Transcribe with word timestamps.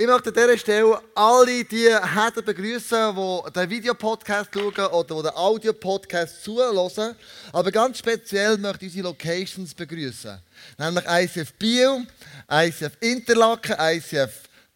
Ich 0.00 0.06
möchte 0.06 0.28
an 0.28 0.34
dieser 0.36 0.56
Stelle 0.56 1.02
alle 1.12 1.64
die 1.64 1.88
Herren 1.88 2.44
begrüßen, 2.44 3.16
die 3.16 3.52
den 3.52 3.68
Videopodcast 3.68 4.48
schauen 4.54 4.86
oder 4.92 5.22
den 5.24 5.34
Audiopodcast 5.34 6.44
zuhören. 6.44 7.16
Aber 7.52 7.72
ganz 7.72 7.98
speziell 7.98 8.58
möchte 8.58 8.86
ich 8.86 8.92
unsere 8.92 9.08
Locations 9.08 9.74
begrüßen. 9.74 10.38
Nämlich 10.78 11.04
ICF 11.04 11.52
Biel, 11.54 12.06
ICF 12.48 12.92
Interlaken, 13.00 13.74
ICF 13.76 14.30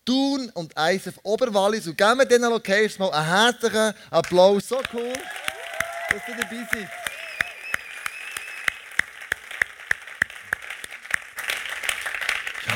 Thun 0.04 0.50
und 0.54 0.72
ICF 0.76 1.20
Oberwallis. 1.22 1.86
Und 1.86 1.96
geben 1.96 2.18
wir 2.18 2.24
diesen 2.24 2.50
Locations 2.50 2.98
mal 2.98 3.12
einen 3.12 3.26
herzlichen 3.26 3.94
Applaus. 4.10 4.70
So 4.70 4.80
cool, 4.92 5.12
dass 6.10 6.22
ihr 6.26 6.34
dabei 6.34 6.68
seid. 6.72 6.88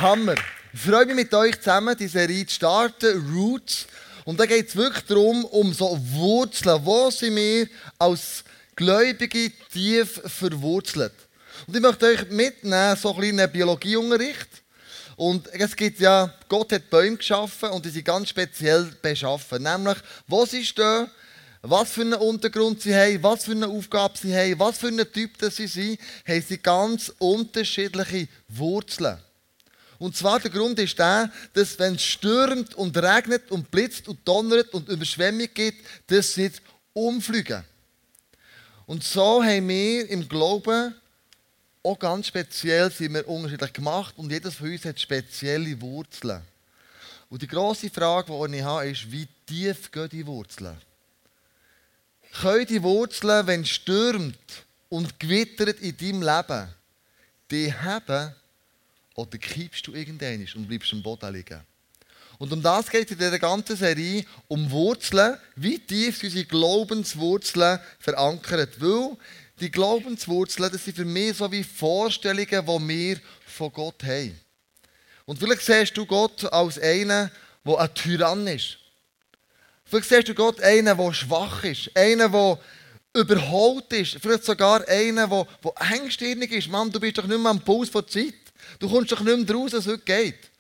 Hammer. 0.01 0.37
Ich 0.79 0.83
freue 0.83 1.07
mich 1.07 1.15
mit 1.17 1.33
euch 1.33 1.59
zusammen, 1.59 1.97
die 1.97 2.07
Serie 2.07 2.45
zu 2.45 2.55
starten, 2.55 3.35
Roots. 3.35 3.87
Und 4.27 4.39
da 4.39 4.45
geht 4.45 4.69
es 4.69 4.77
wirklich 4.77 5.07
darum, 5.07 5.47
um 5.47 5.73
so 5.73 5.99
Wurzeln. 6.13 6.85
Wo 6.85 7.11
sind 7.11 7.35
wir 7.35 7.67
als 7.99 8.45
Gläubige 8.77 9.53
tief 9.73 10.21
verwurzelt? 10.27 11.15
Und 11.67 11.77
ich 11.77 11.81
möchte 11.81 12.05
euch 12.05 12.29
mitnehmen, 12.29 12.95
so 12.95 13.15
ein 13.15 13.21
kleinen 13.21 13.51
Biologieunterricht. 13.51 14.51
Und 15.17 15.49
es 15.55 15.75
gibt 15.75 15.99
ja, 15.99 16.31
Gott 16.47 16.71
hat 16.71 16.91
Bäume 16.91 17.17
geschaffen 17.17 17.71
und 17.71 17.83
die 17.87 17.91
sind 17.91 18.05
ganz 18.05 18.29
speziell 18.29 18.85
beschaffen. 19.01 19.63
Nämlich, 19.63 19.97
wo 20.27 20.45
sie 20.45 20.63
stehen, 20.63 21.11
was 21.63 21.91
für 21.91 22.03
einen 22.03 22.21
Untergrund 22.21 22.83
sie 22.83 22.95
haben, 22.95 23.23
was 23.23 23.47
für 23.47 23.53
eine 23.53 23.67
Aufgabe 23.67 24.19
sie 24.19 24.37
haben, 24.37 24.59
was 24.59 24.77
für 24.77 24.89
einen 24.89 25.11
Typ 25.11 25.31
sie 25.41 25.69
sind, 25.69 25.99
haben 26.29 26.45
sie 26.47 26.59
ganz 26.59 27.11
unterschiedliche 27.19 28.29
Wurzeln. 28.49 29.17
Und 29.99 30.17
zwar 30.17 30.41
der 30.41 30.51
Grund 30.51 30.79
ist 30.79 30.99
der, 30.99 31.31
dass 31.53 31.79
wenn 31.79 31.95
es 31.95 32.03
stürmt 32.03 32.75
und 32.75 32.97
regnet 32.97 33.51
und 33.51 33.71
blitzt 33.71 34.09
und 34.09 34.27
donnert 34.27 34.73
und 34.75 34.89
Überschwemmung 34.89 35.49
gibt, 35.55 35.87
dass 36.07 36.35
sie 36.35 36.51
umfliegen. 36.93 37.65
Und 38.87 39.03
so 39.03 39.43
haben 39.43 39.69
wir 39.69 40.09
im 40.09 40.29
Glauben 40.29 40.95
auch 41.83 41.99
ganz 41.99 42.27
speziell 42.27 42.91
sind 42.91 43.15
wir 43.15 43.29
unterschiedlich 43.29 43.73
gemacht 43.73 44.15
und 44.17 44.31
jedes 44.31 44.57
von 44.57 44.71
uns 44.71 44.85
hat 44.85 45.01
spezielle 45.01 45.81
Wurzeln. 45.81 46.43
Und 47.29 47.43
die 47.43 47.47
grosse 47.47 47.91
Frage, 47.91 48.33
die 48.49 48.57
ich 48.57 48.63
habe, 48.63 48.91
ist, 48.91 49.11
wie 49.11 49.29
tief 49.47 49.91
gehen 49.91 50.09
die 50.09 50.27
Wurzeln? 50.27 50.77
Können 52.41 52.67
die 52.67 52.83
Wurzeln, 52.83 53.47
wenn 53.47 53.63
es 53.63 53.71
stürmt 53.71 54.37
und 54.89 55.19
gewittert 55.19 55.81
in 55.81 55.97
deinem 55.97 56.23
Leben, 56.23 56.69
die 57.51 57.73
haben 57.73 58.35
oder 59.17 59.39
kippst 59.39 59.87
du 59.87 59.95
irgendwann 59.95 60.47
und 60.55 60.69
bleibst 60.69 60.93
am 60.93 61.03
Boden 61.03 61.33
liegen? 61.33 61.61
Und 62.39 62.53
um 62.53 62.63
das 62.63 62.91
geht 62.91 63.07
es 63.07 63.13
in 63.13 63.19
dieser 63.19 63.39
ganzen 63.39 63.77
Serie, 63.77 64.25
um 64.47 64.71
Wurzeln, 64.71 65.39
wie 65.57 65.79
tief 65.79 66.19
sind 66.19 66.29
unsere 66.29 66.45
Glaubenswurzeln 66.45 67.81
verankert. 67.99 68.79
Weil 68.79 69.17
die 69.59 69.71
Glaubenswurzeln, 69.71 70.71
das 70.71 70.85
sind 70.85 70.97
für 70.97 71.07
mich 71.07 71.39
so 71.39 71.51
wie 71.51 71.65
Vorstellungen, 71.65 72.47
die 72.47 72.89
wir 72.89 73.21
von 73.47 73.73
Gott 73.73 74.03
haben. 74.05 74.39
Und 75.25 75.39
vielleicht 75.39 75.63
siehst 75.63 75.97
du 75.97 76.05
Gott 76.05 76.45
als 76.53 76.79
einen, 76.79 77.31
der 77.65 77.79
ein 77.79 77.95
Tyrann 77.95 78.47
ist. 78.47 78.79
Vielleicht 79.85 80.09
siehst 80.09 80.29
du 80.29 80.35
Gott 80.35 80.61
als 80.61 80.69
einen, 80.69 80.97
der 80.97 81.13
schwach 81.15 81.65
ist, 81.65 81.91
einen, 81.95 82.31
der 82.31 82.59
überholt 83.15 83.91
ist, 83.95 84.19
vielleicht 84.21 84.45
sogar 84.45 84.87
einen, 84.87 85.31
der, 85.31 85.47
der 85.65 85.91
engstirnig 85.91 86.53
ist. 86.53 86.69
Mann, 86.69 86.93
du 86.93 87.01
bist 87.01 87.17
doch 87.17 87.27
nicht 87.27 87.41
mehr 87.41 87.51
am 87.51 87.61
Puls 87.61 87.91
der 87.91 88.07
Zeit. 88.07 88.35
Du 88.79 88.89
kommst 88.89 89.13
doch 89.13 89.21
nicht 89.21 89.49
mehr 89.49 89.57
raus, 89.57 89.75
als 89.75 89.87
es 89.87 89.93
heute 89.93 90.05
geht. 90.05 90.51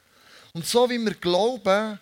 Und 0.52 0.66
so 0.66 0.88
wie 0.88 0.98
wir 0.98 1.14
glauben, 1.14 1.98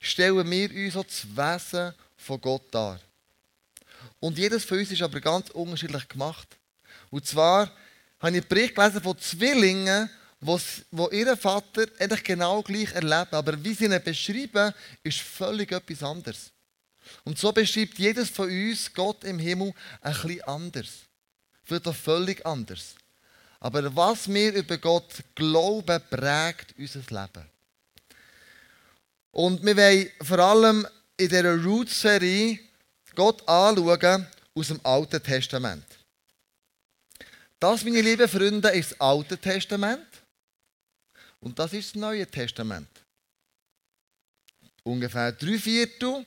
stellen 0.00 0.50
wir 0.50 0.70
uns 0.70 0.96
auch 0.96 1.04
das 1.04 1.26
Wesen 1.36 1.94
von 2.16 2.40
Gott 2.40 2.62
dar. 2.70 3.00
Und 4.18 4.38
jedes 4.38 4.64
von 4.64 4.78
uns 4.78 4.90
ist 4.90 5.02
aber 5.02 5.20
ganz 5.20 5.50
unterschiedlich 5.50 6.08
gemacht. 6.08 6.48
Und 7.10 7.26
zwar 7.26 7.70
habe 8.20 8.36
ich 8.36 8.42
einen 8.42 8.48
Bericht 8.48 8.74
gelesen 8.74 9.02
von 9.02 9.18
Zwillingen, 9.18 10.10
wo 10.40 11.08
ihr 11.10 11.36
Vater 11.36 11.86
eigentlich 11.98 12.24
genau 12.24 12.62
gleich 12.62 12.92
erlebt. 12.92 13.34
Aber 13.34 13.62
wie 13.62 13.74
sie 13.74 13.84
ihn 13.84 14.02
beschreiben, 14.02 14.74
ist 15.02 15.20
völlig 15.20 15.70
etwas 15.70 16.02
anderes. 16.02 16.50
Und 17.24 17.38
so 17.38 17.52
beschreibt 17.52 17.98
jedes 17.98 18.30
von 18.30 18.48
uns 18.48 18.92
Gott 18.92 19.24
im 19.24 19.38
Himmel 19.38 19.72
ein 20.00 20.12
bisschen 20.12 20.42
anders. 20.42 20.88
Vielleicht 21.64 21.86
auch 21.86 21.94
völlig 21.94 22.44
anders. 22.44 22.94
Aber 23.62 23.94
was 23.94 24.28
wir 24.28 24.54
über 24.54 24.76
Gott 24.76 25.22
glauben, 25.36 26.02
prägt 26.10 26.74
unser 26.76 26.98
Leben. 26.98 27.48
Und 29.30 29.64
wir 29.64 29.76
wollen 29.76 30.10
vor 30.20 30.38
allem 30.40 30.86
in 31.16 31.28
dieser 31.28 31.62
Roots-Serie 31.62 32.58
Gott 33.14 33.48
anschauen 33.48 34.26
aus 34.52 34.66
dem 34.66 34.80
Alten 34.82 35.22
Testament. 35.22 35.84
Das, 37.60 37.84
meine 37.84 38.00
lieben 38.00 38.28
Freunde, 38.28 38.68
ist 38.70 38.90
das 38.90 39.00
Alte 39.00 39.38
Testament. 39.38 40.08
Und 41.38 41.56
das 41.56 41.72
ist 41.72 41.94
das 41.94 42.00
Neue 42.00 42.26
Testament. 42.26 42.90
Ungefähr 44.82 45.30
drei 45.30 45.56
Viertel 45.56 46.26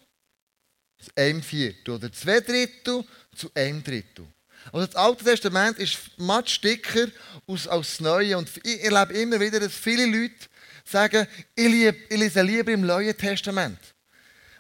zu 0.98 1.12
einem 1.14 1.44
Viertel. 1.44 1.96
Oder 1.96 2.14
zwei 2.14 2.40
Drittel 2.40 3.04
zu 3.36 3.52
einem 3.54 3.84
Drittel. 3.84 4.26
Also 4.72 4.88
das 4.88 4.96
Alte 4.96 5.24
Testament 5.24 5.78
ist 5.80 5.98
much 6.18 6.60
dicker 6.62 7.08
als, 7.48 7.68
als 7.68 7.88
das 7.88 8.00
Neue. 8.00 8.38
Und 8.38 8.50
ich 8.64 8.84
erlebe 8.84 9.14
immer 9.14 9.40
wieder, 9.40 9.60
dass 9.60 9.74
viele 9.74 10.06
Leute 10.06 10.36
sagen, 10.84 11.28
ich, 11.56 11.68
lieb, 11.68 11.96
ich 12.10 12.18
lese 12.18 12.42
lieber 12.42 12.72
im 12.72 12.86
Neuen 12.86 13.16
Testament. 13.16 13.80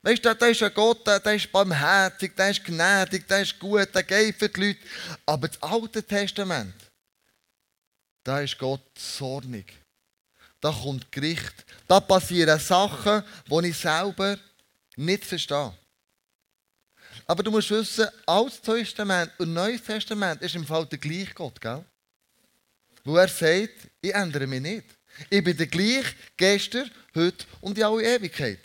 Weißt 0.01 0.23
du, 0.23 0.35
da 0.35 0.45
ist 0.45 0.61
ein 0.61 0.71
Gott, 0.73 1.05
der, 1.07 1.33
ist 1.33 1.51
barmherzig, 1.51 2.35
der 2.35 2.51
ist 2.51 2.63
gnädig, 2.63 3.27
der 3.27 3.41
ist 3.41 3.57
gut, 3.57 3.93
der 3.93 4.03
geht 4.03 4.35
für 4.37 4.49
die 4.49 4.67
Leute. 4.67 4.79
Aber 5.25 5.47
das 5.47 5.61
Alte 5.63 6.03
Testament, 6.03 6.75
da 8.23 8.41
ist 8.41 8.57
Gott 8.57 8.83
zornig. 8.93 9.73
Da 10.61 10.71
kommt 10.71 11.11
Gericht. 11.11 11.65
Da 11.87 11.99
passieren 11.99 12.59
Sachen, 12.59 13.23
die 13.47 13.67
ich 13.67 13.77
selber 13.77 14.37
nicht 14.95 15.25
verstehe. 15.25 15.73
Aber 17.27 17.41
du 17.41 17.51
musst 17.51 17.71
wissen, 17.71 18.07
Altes 18.25 18.61
Testament 18.61 19.31
und 19.39 19.53
Neues 19.53 19.81
Testament 19.81 20.41
ist 20.41 20.55
im 20.55 20.65
Fall 20.65 20.85
der 20.85 20.99
gleiche 20.99 21.33
Gott, 21.33 21.59
gell? 21.59 21.83
Wo 23.03 23.15
er 23.17 23.27
sagt, 23.27 23.89
ich 24.01 24.13
ändere 24.13 24.47
mich 24.47 24.61
nicht. 24.61 24.85
Ich 25.29 25.43
bin 25.43 25.57
der 25.57 25.67
gleiche 25.67 26.13
gestern, 26.37 26.89
heute 27.15 27.45
und 27.61 27.77
in 27.77 27.83
alle 27.83 28.03
Ewigkeit. 28.03 28.59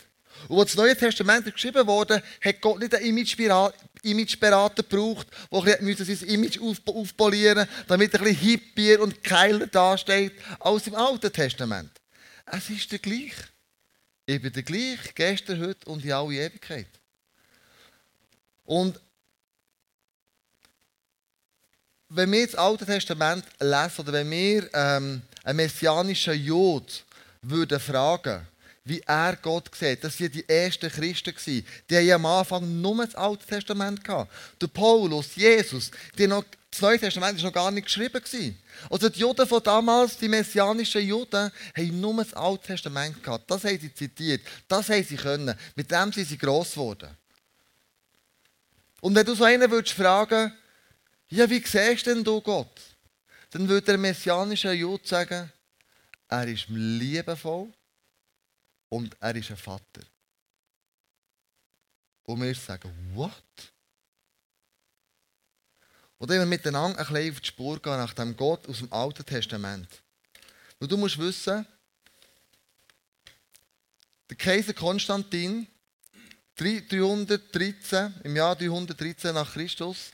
Und 0.47 0.59
als 0.59 0.71
das 0.71 0.77
Neue 0.77 0.97
Testament 0.97 1.51
geschrieben 1.51 1.85
wurde, 1.85 2.21
hat 2.43 2.61
Gott 2.61 2.79
nicht 2.79 2.95
einen 2.95 3.17
Imageberater 4.01 4.83
gebraucht, 4.83 5.27
der 5.51 6.05
sein 6.05 6.27
Image 6.27 6.59
aufpolieren 6.59 7.67
musste, 7.67 7.85
damit 7.87 8.13
er 8.13 8.19
ein 8.21 8.25
bisschen 8.25 8.47
hippier 8.47 9.01
und 9.01 9.23
geiler 9.23 9.67
dasteht 9.67 10.33
als 10.59 10.87
im 10.87 10.95
Alten 10.95 11.31
Testament. 11.31 11.91
Es 12.45 12.69
ist 12.69 12.91
der 12.91 12.99
gleiche. 12.99 13.43
Ich 14.25 14.41
bin 14.41 14.53
der 14.53 14.63
gleiche, 14.63 15.13
gestern, 15.13 15.61
heute 15.61 15.89
und 15.89 16.03
in 16.03 16.11
alle 16.11 16.33
Ewigkeit. 16.33 16.87
Und 18.71 18.97
wenn 22.07 22.31
wir 22.31 22.45
das 22.45 22.55
Alte 22.55 22.85
Testament 22.85 23.43
lesen 23.59 23.99
oder 23.99 24.13
wenn 24.13 24.31
wir 24.31 24.69
ähm, 24.73 25.21
einen 25.43 25.57
messianischen 25.57 26.41
Jod 26.41 27.03
würden 27.41 27.81
fragen, 27.81 28.47
wie 28.85 29.01
er 29.01 29.35
Gott 29.35 29.69
sieht, 29.77 30.01
das 30.05 30.17
waren 30.21 30.31
die 30.31 30.47
ersten 30.47 30.89
Christen. 30.89 31.65
Die 31.89 31.97
haben 31.97 32.11
am 32.11 32.25
Anfang 32.27 32.81
nur 32.81 33.05
das 33.05 33.13
Alte 33.13 33.45
Testament 33.45 34.05
gehabt. 34.05 34.31
Der 34.61 34.67
Paulus, 34.67 35.35
Jesus, 35.35 35.91
die 36.17 36.27
noch, 36.27 36.45
das 36.69 36.79
Neue 36.79 36.97
Testament 36.97 37.39
war 37.39 37.49
noch 37.49 37.53
gar 37.53 37.71
nicht 37.71 37.87
geschrieben. 37.87 38.23
Also 38.89 39.09
die 39.09 39.19
Juden 39.19 39.45
von 39.45 39.61
damals, 39.61 40.15
die 40.15 40.29
messianischen 40.29 41.05
Juden, 41.05 41.51
haben 41.75 41.99
nur 41.99 42.23
das 42.23 42.33
Alte 42.33 42.67
Testament 42.67 43.21
gehabt. 43.21 43.51
Das 43.51 43.65
haben 43.65 43.77
sie 43.81 43.93
zitiert, 43.93 44.39
das 44.69 44.87
haben 44.87 45.03
sie 45.03 45.17
können. 45.17 45.59
Mit 45.75 45.91
dem 45.91 46.13
sind 46.13 46.29
sie 46.29 46.37
gross 46.37 46.71
geworden. 46.71 47.17
Und 49.01 49.15
wenn 49.15 49.25
du 49.25 49.35
so 49.35 49.43
einen 49.43 49.69
würdest 49.69 49.93
fragen, 49.93 50.55
ja, 51.29 51.49
wie 51.49 51.59
siehst 51.65 52.05
denn 52.05 52.23
du 52.23 52.39
Gott? 52.39 52.79
Dann 53.49 53.67
würde 53.67 53.85
der 53.85 53.97
messianische 53.97 54.71
Jude 54.71 55.05
sagen, 55.05 55.51
er 56.27 56.47
ist 56.47 56.67
liebevoll 56.69 57.73
und 58.89 59.17
er 59.19 59.35
ist 59.35 59.49
ein 59.49 59.57
Vater. 59.57 60.01
Und 62.23 62.41
wir 62.41 62.55
sagen, 62.55 62.93
what? 63.13 63.33
Und 66.17 66.29
dann 66.29 66.37
wir 66.37 66.45
miteinander 66.45 66.99
ein 66.99 67.05
bisschen 67.07 67.33
auf 67.33 67.39
die 67.41 67.47
Spur 67.47 67.81
gehen 67.81 67.97
nach 67.97 68.13
dem 68.13 68.37
Gott 68.37 68.67
aus 68.69 68.77
dem 68.77 68.93
Alten 68.93 69.25
Testament. 69.25 69.89
Und 70.79 70.91
du 70.91 70.95
musst 70.95 71.17
wissen, 71.17 71.65
der 74.29 74.37
Kaiser 74.37 74.73
Konstantin 74.73 75.67
313, 76.61 78.13
im 78.23 78.35
Jahr 78.35 78.55
313 78.55 79.33
nach 79.33 79.51
Christus, 79.51 80.11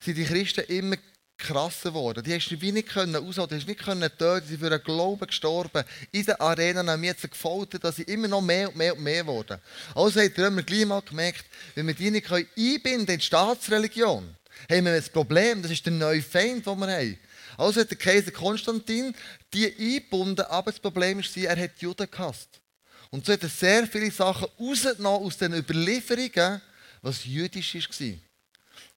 sind 0.00 0.16
die 0.16 0.24
Christen 0.24 0.64
immer 0.64 0.96
krasser 1.38 1.90
geworden. 1.90 2.24
Die 2.24 2.34
hast 2.34 2.48
du 2.50 2.60
wie 2.60 2.72
nicht 2.72 2.88
können 2.88 3.14
aushalten, 3.14 3.54
die 3.54 3.60
hast 3.60 3.68
nicht 3.68 3.80
können 3.80 4.10
töten, 4.18 4.42
sie 4.42 4.54
sind 4.54 4.60
für 4.60 4.70
den 4.70 4.82
Glauben 4.82 5.26
gestorben. 5.26 5.84
In 6.10 6.26
den 6.26 6.40
Arenen 6.40 6.90
haben 6.90 7.02
wir 7.02 7.10
jetzt 7.10 7.30
gefoltert, 7.30 7.84
dass 7.84 7.96
sie 7.96 8.02
immer 8.02 8.26
noch 8.26 8.40
mehr 8.40 8.68
und 8.68 8.76
mehr 8.76 8.96
und 8.96 9.02
mehr 9.04 9.24
wurden. 9.24 9.60
Also 9.94 10.20
hat 10.20 10.36
Römer 10.36 10.64
gleich 10.64 10.86
mal 10.86 11.02
gemerkt, 11.02 11.44
wenn 11.76 11.86
wir 11.86 11.94
die 11.94 12.10
nicht 12.10 12.30
einbinden 12.30 12.82
können 12.82 13.06
in 13.06 13.18
die 13.18 13.20
Staatsreligion, 13.20 14.36
haben 14.68 14.84
wir 14.84 14.92
ein 14.92 15.04
Problem, 15.12 15.62
das 15.62 15.70
ist 15.70 15.86
der 15.86 15.92
neue 15.92 16.20
Feind, 16.20 16.66
den 16.66 16.78
wir 16.80 16.88
haben. 16.88 17.18
Also 17.56 17.80
hat 17.80 17.90
der 17.90 17.98
Kaiser 17.98 18.32
Konstantin 18.32 19.14
die 19.54 19.72
eingebunden, 19.72 20.44
aber 20.46 20.72
das 20.72 20.80
Problem 20.80 21.18
war, 21.18 21.44
er 21.44 21.62
hat 21.62 21.80
die 21.80 21.84
Juden 21.84 22.10
gehasst. 22.10 22.60
Und 23.10 23.26
so 23.26 23.32
hat 23.32 23.42
er 23.42 23.48
sehr 23.48 23.86
viele 23.86 24.10
Sachen 24.10 24.48
rausgenommen 24.58 25.26
aus 25.26 25.36
den 25.36 25.54
Überlieferungen, 25.54 26.60
was 27.02 27.24
jüdisch 27.24 27.74
war. 27.74 28.18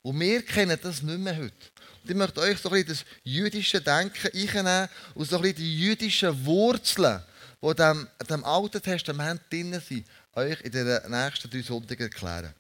Und 0.03 0.19
wir 0.19 0.43
kennen 0.43 0.77
das 0.81 1.01
nicht 1.01 1.19
mehr 1.19 1.35
heute. 1.35 1.53
Und 2.03 2.11
ich 2.11 2.15
möchte 2.15 2.41
euch 2.41 2.59
so 2.59 2.69
ein 2.69 2.83
bisschen 2.83 2.89
das 2.89 3.05
jüdische 3.23 3.81
Denken 3.81 4.29
einnehmen 4.33 4.89
und 5.15 5.29
so 5.29 5.37
ein 5.37 5.41
bisschen 5.41 5.57
die 5.57 5.79
jüdischen 5.79 6.45
Wurzeln, 6.45 7.23
die 7.61 7.67
in 7.67 7.75
dem, 7.75 8.07
dem 8.29 8.43
Alten 8.43 8.81
Testament 8.81 9.41
drin 9.49 9.81
sind, 9.81 10.05
euch 10.33 10.59
in 10.61 10.71
den 10.71 11.09
nächsten 11.09 11.49
drei 11.49 11.61
Sonntagen 11.61 12.03
erklären. 12.03 12.53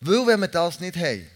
Weil, 0.00 0.26
wenn 0.26 0.40
wir 0.40 0.48
das 0.48 0.80
nicht 0.80 0.96
haben, 0.96 1.28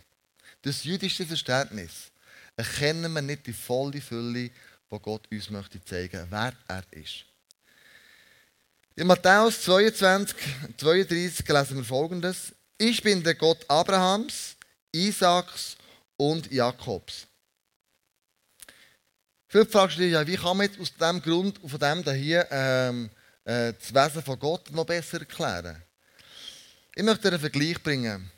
das 0.62 0.82
jüdische 0.84 1.26
Verständnis, 1.26 2.10
erkennen 2.56 3.12
wir 3.12 3.22
nicht 3.22 3.46
die 3.46 3.52
volle 3.52 4.00
Fülle, 4.00 4.48
die 4.48 4.98
Gott 5.02 5.30
uns 5.30 5.50
möchte 5.50 5.84
zeigen, 5.84 6.26
wer 6.30 6.54
er 6.68 6.84
ist. 6.92 7.26
In 8.96 9.08
Matthäus 9.08 9.60
22, 9.62 10.36
32 10.76 11.48
lesen 11.48 11.76
wir 11.78 11.84
folgendes. 11.84 12.54
Ich 12.78 13.02
bin 13.02 13.24
der 13.24 13.34
Gott 13.34 13.68
Abrahams, 13.68 14.54
Isaaks 14.92 15.76
und 16.16 16.52
Jakobs. 16.52 17.26
Viele 19.48 19.66
fragst 19.66 19.98
du 19.98 20.02
dich, 20.02 20.26
wie 20.28 20.36
kann 20.36 20.56
man 20.56 20.68
jetzt 20.68 20.78
aus 20.78 20.94
dem 20.94 21.20
Grund, 21.20 21.58
von 21.58 21.80
dem 21.80 22.14
hier, 22.14 22.46
ähm, 22.52 23.10
äh, 23.42 23.72
das 23.72 23.92
Wesen 23.92 24.22
von 24.22 24.38
Gott 24.38 24.70
noch 24.70 24.86
besser 24.86 25.18
erklären? 25.18 25.82
Ich 26.94 27.02
möchte 27.02 27.22
dir 27.22 27.28
einen 27.30 27.40
Vergleich 27.40 27.82
bringen. 27.82 28.30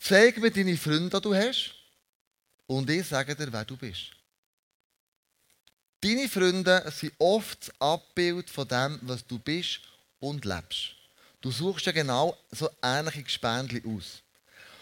Zeig 0.00 0.36
mir 0.38 0.50
deine 0.50 0.76
Freunde, 0.76 1.10
die 1.10 1.22
du 1.22 1.32
hast, 1.32 1.76
und 2.66 2.90
ich 2.90 3.06
sage 3.06 3.36
dir, 3.36 3.52
wer 3.52 3.64
du 3.64 3.76
bist. 3.76 4.10
Deine 6.00 6.28
Freunde 6.28 6.90
sind 6.90 7.12
oft 7.18 7.68
das 7.68 7.80
Abbild 7.80 8.50
von 8.50 8.66
dem, 8.66 8.98
was 9.02 9.24
du 9.24 9.38
bist 9.38 9.91
und 10.22 10.44
lebst. 10.44 10.94
Du 11.40 11.50
suchst 11.50 11.86
ja 11.86 11.92
genau 11.92 12.36
so 12.50 12.70
ähnliche 12.82 13.24
Gespendli 13.24 13.82
aus. 13.84 14.22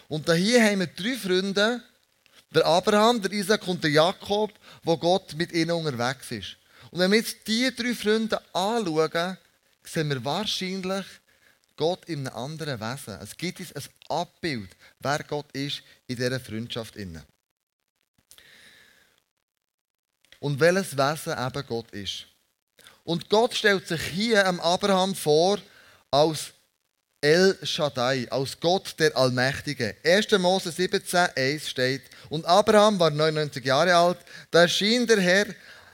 Und 0.07 0.31
hier 0.31 0.63
haben 0.63 0.79
wir 0.79 0.87
drei 0.87 1.15
Freunde, 1.15 1.81
der 2.51 2.65
Abraham, 2.65 3.21
der 3.21 3.31
Isaac 3.31 3.67
und 3.67 3.83
der 3.83 3.91
Jakob, 3.91 4.51
wo 4.83 4.97
Gott 4.97 5.33
mit 5.35 5.51
ihnen 5.51 5.71
unterwegs 5.71 6.31
ist. 6.31 6.57
Und 6.91 6.99
wenn 6.99 7.11
wir 7.11 7.19
jetzt 7.19 7.47
diese 7.47 7.71
drei 7.71 7.93
Freunde 7.93 8.39
anschauen, 8.53 9.37
sehen 9.83 10.09
wir 10.09 10.23
wahrscheinlich 10.23 11.05
Gott 11.77 12.05
in 12.05 12.27
einem 12.27 12.35
anderen 12.35 12.79
Wesen. 12.79 13.17
Es 13.21 13.35
gibt 13.35 13.59
uns 13.59 13.73
ein 13.73 13.83
Abbild, 14.09 14.69
wer 14.99 15.23
Gott 15.23 15.51
ist 15.53 15.81
in 16.05 16.17
dieser 16.17 16.39
Freundschaft. 16.39 16.95
Und 20.39 20.59
welches 20.59 20.97
Wesen 20.97 21.33
eben 21.33 21.67
Gott 21.67 21.89
ist. 21.91 22.27
Und 23.03 23.29
Gott 23.29 23.55
stellt 23.55 23.87
sich 23.87 24.01
hier 24.01 24.45
am 24.45 24.59
Abraham 24.59 25.15
vor 25.15 25.59
als 26.11 26.53
El 27.21 27.57
Shaddai, 27.63 28.27
als 28.31 28.59
Gott 28.59 28.95
der 28.99 29.15
Allmächtige. 29.15 29.95
1. 30.03 30.31
Mose 30.39 30.71
17, 30.71 31.29
1 31.35 31.69
steht, 31.69 32.03
und 32.29 32.45
Abraham 32.45 32.99
war 32.99 33.11
99 33.11 33.63
Jahre 33.63 33.95
alt, 33.95 34.17
da 34.49 34.61
erschien 34.61 35.05
der 35.05 35.21
Herr 35.21 35.45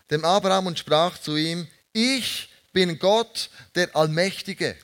dem 0.10 0.24
Abraham 0.24 0.68
und 0.68 0.80
sprach 0.80 1.18
zu 1.18 1.36
ihm, 1.36 1.68
ich 1.92 2.50
bin 2.72 2.98
Gott 2.98 3.50
der 3.76 3.94
Allmächtige. 3.96 4.78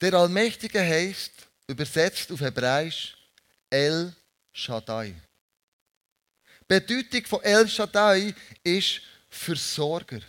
Der 0.00 0.14
Allmächtige 0.14 0.80
heißt, 0.80 1.32
übersetzt 1.66 2.32
auf 2.32 2.40
Hebräisch, 2.40 3.16
El 3.68 4.14
Shaddai. 4.52 5.14
Bedeutung 6.66 7.26
von 7.26 7.42
El 7.42 7.68
Shaddai 7.68 8.34
ist 8.62 9.02
Versorger. 9.34 10.20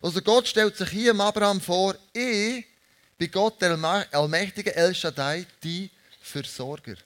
Also 0.00 0.22
Gott 0.22 0.46
stellt 0.46 0.76
sich 0.76 0.88
hier 0.90 1.10
im 1.10 1.20
Abraham 1.20 1.60
vor, 1.60 1.96
ich 2.12 2.64
bin 3.18 3.30
Gott, 3.30 3.60
der 3.60 3.72
allmächtige 4.12 4.74
El 4.74 4.94
Shaddai, 4.94 5.46
die 5.62 5.90
Versorger. 6.20 6.96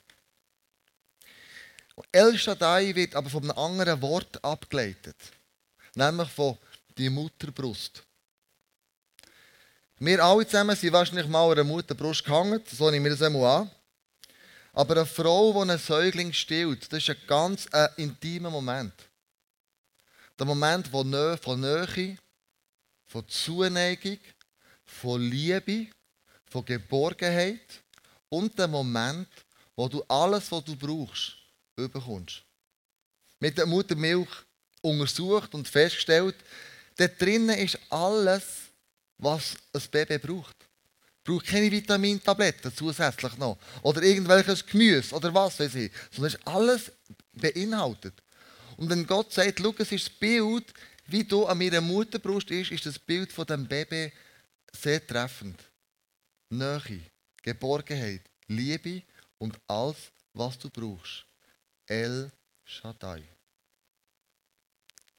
El 2.12 2.38
Shaddai 2.38 2.94
wird 2.94 3.14
aber 3.14 3.30
von 3.30 3.42
einem 3.44 3.58
anderen 3.58 4.02
Wort 4.02 4.44
abgeleitet, 4.44 5.16
nämlich 5.94 6.28
von 6.28 6.58
die 6.96 7.08
Mutterbrust. 7.08 8.02
Wir 9.98 10.22
alle 10.22 10.46
zusammen 10.46 10.76
sind 10.76 10.92
wahrscheinlich 10.92 11.26
mal 11.26 11.46
an 11.46 11.52
einer 11.52 11.64
Mutterbrust 11.64 12.22
gehangen, 12.22 12.62
so 12.70 12.90
nehmen 12.90 13.06
wir 13.06 13.12
das 13.12 13.22
einmal 13.22 13.62
an. 13.62 13.70
Aber 14.74 14.96
eine 14.96 15.06
Frau, 15.06 15.54
die 15.54 15.60
einen 15.60 15.78
Säugling 15.78 16.34
stillt, 16.34 16.92
das 16.92 16.98
ist 16.98 17.10
ein 17.10 17.16
ganz 17.26 17.66
äh, 17.72 17.88
intimer 17.96 18.50
Moment. 18.50 18.92
Der 20.38 20.46
Moment 20.46 20.88
von 20.88 21.10
Nähe, 21.10 21.38
von 23.06 23.28
Zuneigung, 23.28 24.18
von 24.84 25.20
Liebe, 25.22 25.88
von 26.50 26.64
Geborgenheit 26.64 27.82
und 28.28 28.58
der 28.58 28.68
Moment, 28.68 29.28
wo 29.74 29.88
du 29.88 30.02
alles, 30.04 30.50
was 30.52 30.64
du 30.64 30.76
brauchst, 30.76 31.36
überkommst. 31.76 32.42
Mit 33.40 33.56
der 33.58 33.66
Muttermilch 33.66 34.30
untersucht 34.82 35.54
und 35.54 35.68
festgestellt, 35.68 36.36
dort 36.96 37.20
drinnen 37.20 37.58
ist 37.58 37.78
alles, 37.90 38.44
was 39.18 39.56
ein 39.72 39.82
Baby 39.90 40.18
braucht 40.18 40.56
braucht 41.26 41.46
keine 41.46 41.70
Vitamintabletten 41.70 42.74
zusätzlich 42.74 43.36
noch. 43.36 43.58
Oder 43.82 44.02
irgendwelches 44.02 44.64
Gemüse 44.64 45.14
oder 45.14 45.34
was 45.34 45.58
weiß 45.58 45.74
ich. 45.74 45.92
Sondern 46.10 46.32
ist 46.32 46.46
alles 46.46 46.92
beinhaltet. 47.32 48.14
Und 48.76 48.90
wenn 48.90 49.06
Gott 49.06 49.32
sagt, 49.32 49.61
schau, 49.61 49.75
es 49.78 49.93
ist 49.93 50.06
das 50.06 50.14
Bild, 50.14 50.73
wie 51.06 51.25
du 51.25 51.46
an 51.46 51.58
meiner 51.58 51.81
Mutterbrust 51.81 52.50
ist, 52.50 52.73
ist 52.73 52.84
das 52.87 52.99
Bild 52.99 53.32
von 53.32 53.46
dem 53.46 53.67
Baby 53.67 54.12
sehr 54.73 55.05
treffend. 55.06 55.62
Nähe, 56.50 57.00
Geborgenheit, 57.43 58.23
Liebe 58.49 59.02
und 59.38 59.58
alles, 59.67 59.96
was 60.32 60.58
du 60.58 60.69
brauchst. 60.69 61.25
El 61.87 62.31
Shaddai. 62.64 63.23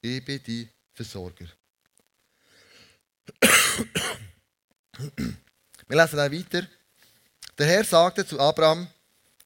Ich 0.00 0.24
bin 0.24 0.42
die 0.44 0.68
Versorger. 0.92 1.46
Wir 5.86 5.96
lesen 5.96 6.16
dann 6.16 6.32
weiter. 6.32 6.66
Der 7.56 7.66
Herr 7.66 7.84
sagte 7.84 8.26
zu 8.26 8.38
Abraham, 8.38 8.86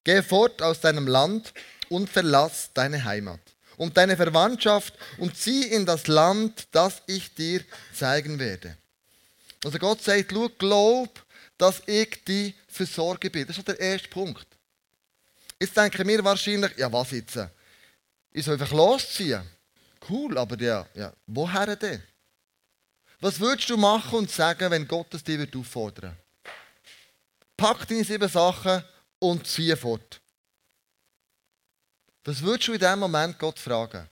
geh 0.04 0.23
fort 0.23 0.61
aus 0.61 0.81
deinem 0.81 1.07
Land 1.07 1.54
und 1.88 2.11
verlass 2.11 2.71
deine 2.75 3.02
Heimat 3.02 3.51
und 3.76 3.97
deine 3.97 4.17
Verwandtschaft 4.17 4.95
und 5.19 5.37
zieh 5.37 5.64
in 5.64 5.87
das 5.87 6.07
Land, 6.07 6.69
das 6.73 7.02
ich 7.07 7.35
dir 7.35 7.62
zeigen 7.95 8.38
werde. 8.38 8.76
Also 9.64 9.79
Gott 9.79 10.02
sagt, 10.02 10.33
schau, 10.33 10.49
glaub, 10.59 11.25
dass 11.59 11.83
ich 11.87 12.25
die 12.25 12.55
Versorger 12.67 13.31
bin. 13.31 13.47
Das 13.47 13.59
ist 13.59 13.69
der 13.69 13.79
erste 13.79 14.09
Punkt. 14.09 14.47
Jetzt 15.61 15.76
denken 15.76 16.09
wir 16.09 16.25
wahrscheinlich, 16.25 16.76
ja 16.76 16.93
was 16.93 17.12
jetzt? 17.12 17.38
Ich 18.33 18.45
soll 18.45 18.55
einfach 18.55 18.73
losziehen. 18.73 19.43
Cool, 20.09 20.37
aber 20.37 20.61
ja, 20.61 20.87
ja 20.95 21.12
woher 21.26 21.76
denn? 21.76 22.02
Was 23.21 23.38
würdest 23.38 23.71
du 23.71 23.76
machen 23.76 24.19
und 24.19 24.31
sagen, 24.31 24.71
wenn 24.71 24.88
Gott 24.88 25.14
es 25.14 25.23
dir 25.23 25.47
auffordern 25.55 26.11
würde? 26.11 26.23
pack 27.62 27.87
deine 27.87 28.02
sieben 28.02 28.29
Sachen 28.29 28.83
und 29.21 29.47
zieh 29.47 29.76
fort. 29.76 30.21
Was 32.25 32.41
würdest 32.43 32.69
du 32.69 32.73
in 32.73 32.79
diesem 32.79 32.99
Moment 33.00 33.38
Gott 33.38 33.59
fragen? 33.59 34.09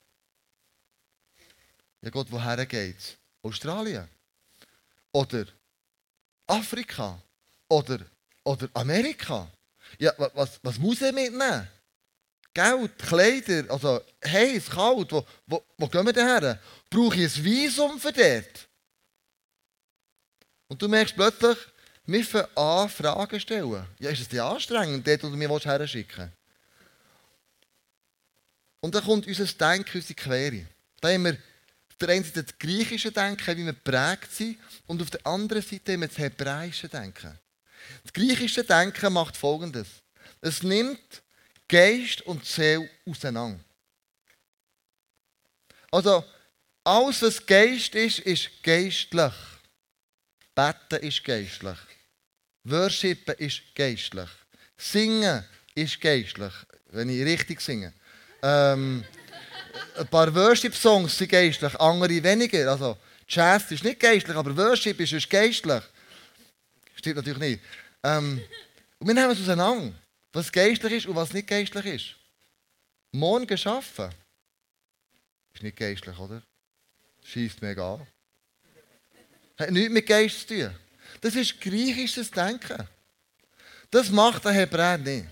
Ja 2.02 2.10
Gott, 2.10 2.26
woher 2.30 2.66
geht's? 2.66 3.16
Australien? 3.42 4.08
Oder 5.12 5.46
Afrika? 6.46 7.20
Oder, 7.68 8.00
oder 8.42 8.68
Amerika? 8.74 9.48
Ja, 9.98 10.12
was, 10.34 10.58
was 10.62 10.78
muss 10.78 11.02
er 11.02 11.12
mitnehmen? 11.12 11.68
Geld, 12.52 12.98
Kleider, 12.98 13.70
also 13.70 14.00
heiß, 14.24 14.70
kalt, 14.70 15.12
wo, 15.12 15.24
wo, 15.46 15.64
wo 15.78 15.86
gehen 15.86 16.04
wir 16.04 16.12
denn 16.12 16.26
her? 16.26 16.60
Brauche 16.88 17.14
ich 17.14 17.36
ein 17.36 17.44
Visum 17.44 18.00
für 18.00 18.12
dort? 18.12 18.68
Und 20.66 20.82
du 20.82 20.88
merkst 20.88 21.14
plötzlich, 21.14 21.58
wir 22.06 22.24
fangen 22.24 22.56
an, 22.56 22.88
Fragen 22.88 23.38
stellen. 23.38 23.86
Ja, 24.00 24.10
ist 24.10 24.20
es 24.20 24.28
dir 24.28 24.44
anstrengend, 24.44 25.06
dort, 25.06 25.22
wo 25.22 25.28
du 25.28 25.36
mir 25.36 25.48
her 25.48 25.86
schicken 25.86 26.32
Und 28.80 28.94
dann 28.94 29.04
kommt 29.04 29.26
unser 29.26 29.44
Denken, 29.44 29.98
unsere 29.98 30.14
Quere. 30.14 30.66
Da 31.00 31.08
haben 31.08 31.24
wir 31.24 31.32
auf 31.32 31.96
der 32.00 32.08
einen 32.10 32.24
Seite 32.24 32.44
das 32.44 32.58
griechische 32.58 33.12
Denken, 33.12 33.56
wie 33.56 33.66
wir 33.66 33.72
geprägt 33.72 34.32
sind, 34.32 34.58
und 34.86 35.02
auf 35.02 35.10
der 35.10 35.26
anderen 35.26 35.62
Seite 35.62 35.92
haben 35.92 36.00
wir 36.00 36.08
das 36.08 36.18
hebräische 36.18 36.88
Denken. 36.88 37.38
Das 38.02 38.12
griechische 38.12 38.64
Denken 38.64 39.12
macht 39.12 39.36
folgendes: 39.36 39.88
Es 40.40 40.62
nimmt 40.62 41.22
Geist 41.68 42.22
und 42.22 42.44
Seele 42.44 42.88
auseinander. 43.06 43.62
Also, 45.90 46.24
alles, 46.84 47.22
was 47.22 47.44
Geist 47.44 47.94
ist, 47.94 48.20
ist 48.20 48.62
geistlich. 48.62 49.32
Beten 50.54 51.06
ist 51.06 51.24
geistlich. 51.24 51.78
Worshipen 52.64 53.34
ist 53.36 53.62
geistlich. 53.74 54.28
Singen 54.76 55.44
ist 55.74 56.00
geistlich, 56.00 56.52
wenn 56.90 57.08
ich 57.08 57.24
richtig 57.24 57.60
singe. 57.60 57.92
Ähm, 58.42 59.04
ein 59.96 60.06
paar 60.08 60.34
Worship-Songs 60.34 61.16
sind 61.16 61.30
geistlich, 61.30 61.78
andere 61.78 62.22
weniger. 62.22 62.70
Also, 62.70 62.96
Jazz 63.28 63.70
ist 63.70 63.84
nicht 63.84 64.00
geistlich, 64.00 64.36
aber 64.36 64.56
Worship 64.56 64.98
ist, 65.00 65.12
ist 65.12 65.30
geistlich. 65.30 65.82
Stimmt 66.94 67.16
natürlich 67.16 67.38
nicht. 67.38 67.62
Ähm, 68.02 68.42
und 68.98 69.06
wir 69.06 69.14
nehmen 69.14 69.30
es 69.30 69.40
auseinander, 69.40 69.92
was 70.32 70.50
geistlich 70.50 70.92
ist 70.92 71.06
und 71.06 71.16
was 71.16 71.32
nicht 71.32 71.48
geistlich 71.48 71.86
ist. 71.86 72.16
Morgen 73.12 73.46
geschaffen 73.46 74.10
ist 75.54 75.62
nicht 75.62 75.76
geistlich, 75.76 76.18
oder? 76.18 76.42
Schießt 77.24 77.60
mega 77.62 77.94
an. 77.94 78.06
Hat 79.58 79.70
nichts 79.70 79.92
mit 79.92 80.06
Geist 80.06 80.48
zu 80.48 80.54
tun. 80.54 80.74
Das 81.20 81.34
ist 81.34 81.60
griechisches 81.60 82.30
Denken. 82.30 82.88
Das 83.90 84.08
macht 84.10 84.44
der 84.44 84.52
Hebräer 84.52 84.98
nicht. 84.98 85.26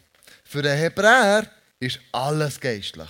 Für 0.45 0.63
den 0.63 0.77
Hebräer 0.77 1.51
ist 1.81 2.01
alles 2.13 2.59
geistlich. 2.61 3.09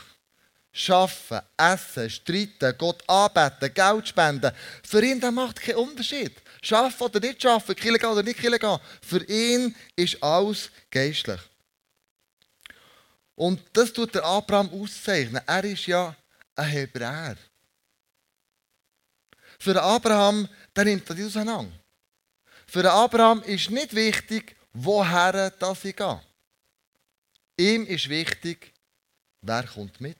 Schaffen, 0.73 1.41
essen, 1.57 2.11
streiten, 2.11 2.75
Gott 2.79 3.03
anbeten, 3.09 3.73
Geld 3.75 4.09
spenden. 4.09 4.53
Für 4.85 5.03
ihn 5.03 5.21
das 5.21 5.33
macht 5.33 5.61
keinen 5.61 5.77
Unterschied. 5.77 6.41
Schaffen 6.63 7.05
oder 7.05 7.21
nicht 7.21 7.43
schaffen, 7.43 7.75
Kille 7.75 7.99
gehen 7.99 8.11
oder 8.11 8.23
nicht 8.23 8.39
Kille 8.39 8.59
gehen. 8.59 8.79
Für 9.03 9.25
ihn 9.25 9.75
ist 9.97 10.23
alles 10.23 10.71
geistlich. 10.91 11.41
Und 13.35 13.61
das 13.73 13.93
tut 13.93 14.15
der 14.15 14.25
Abraham 14.25 14.71
auszeichnen. 14.71 15.43
Er 15.47 15.65
ist 15.65 15.87
ja 15.87 16.15
ein 16.55 16.67
Hebräer. 16.67 17.37
Für 19.59 19.83
Abraham, 19.83 20.49
der 20.75 20.85
nimmt 20.85 21.09
das 21.09 21.21
auseinander. 21.21 21.73
Für 22.67 22.91
Abraham 22.91 23.43
ist 23.43 23.71
nicht 23.71 23.95
wichtig, 23.95 24.57
woher 24.73 25.51
das 25.51 25.85
ich 25.85 25.97
gehe. 25.97 26.21
Ihm 27.59 27.87
ist 27.87 28.09
wichtig, 28.09 28.73
wer 29.43 29.65
kommt 29.65 30.01
mit. 30.01 30.17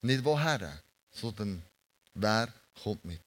Nicht 0.00 0.24
woher, 0.24 0.82
sondern 1.12 1.62
wer 2.14 2.52
kommt 2.82 3.04
mit. 3.04 3.20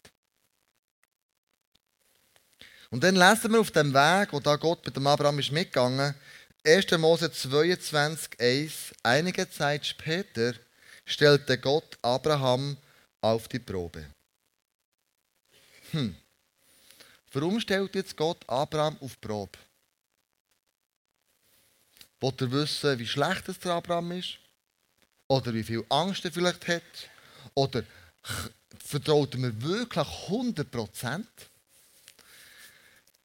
Und 2.89 3.03
dann 3.03 3.15
lesen 3.15 3.51
wir 3.51 3.59
auf 3.59 3.69
dem 3.69 3.93
Weg, 3.93 4.33
wo 4.33 4.39
da 4.39 4.55
Gott 4.55 4.83
mit 4.85 4.95
dem 4.95 5.05
Abraham 5.05 5.37
ist 5.37 5.51
mitgegangen, 5.51 6.15
1. 6.65 6.91
Mose 6.97 7.31
22, 7.31 8.39
1, 8.39 8.93
einige 9.03 9.49
Zeit 9.49 9.85
später 9.85 10.53
stellte 11.05 11.59
Gott 11.59 11.97
Abraham 12.01 12.75
auf 13.21 13.47
die 13.47 13.59
Probe. 13.59 14.05
Hm. 15.91 16.15
Warum 17.33 17.59
stellt 17.59 17.93
jetzt 17.95 18.17
Gott 18.17 18.43
Abraham 18.47 18.97
auf 18.99 19.15
die 19.15 19.27
Probe? 19.27 19.57
Wollt 22.21 22.39
ihr 22.41 22.51
wissen, 22.51 22.99
wie 22.99 23.07
schlecht 23.07 23.63
der 23.63 23.71
Abraham 23.73 24.11
ist? 24.13 24.37
Oder 25.27 25.53
wie 25.53 25.63
viel 25.63 25.83
Angst 25.89 26.23
er 26.23 26.31
vielleicht 26.31 26.67
hat? 26.67 26.81
Oder 27.55 27.83
vertraut 28.85 29.33
er 29.33 29.39
mir 29.39 29.61
wirklich 29.61 30.07
100%? 30.07 31.25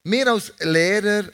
Wir 0.04 0.26
als 0.28 0.52
Lehrer 0.60 1.24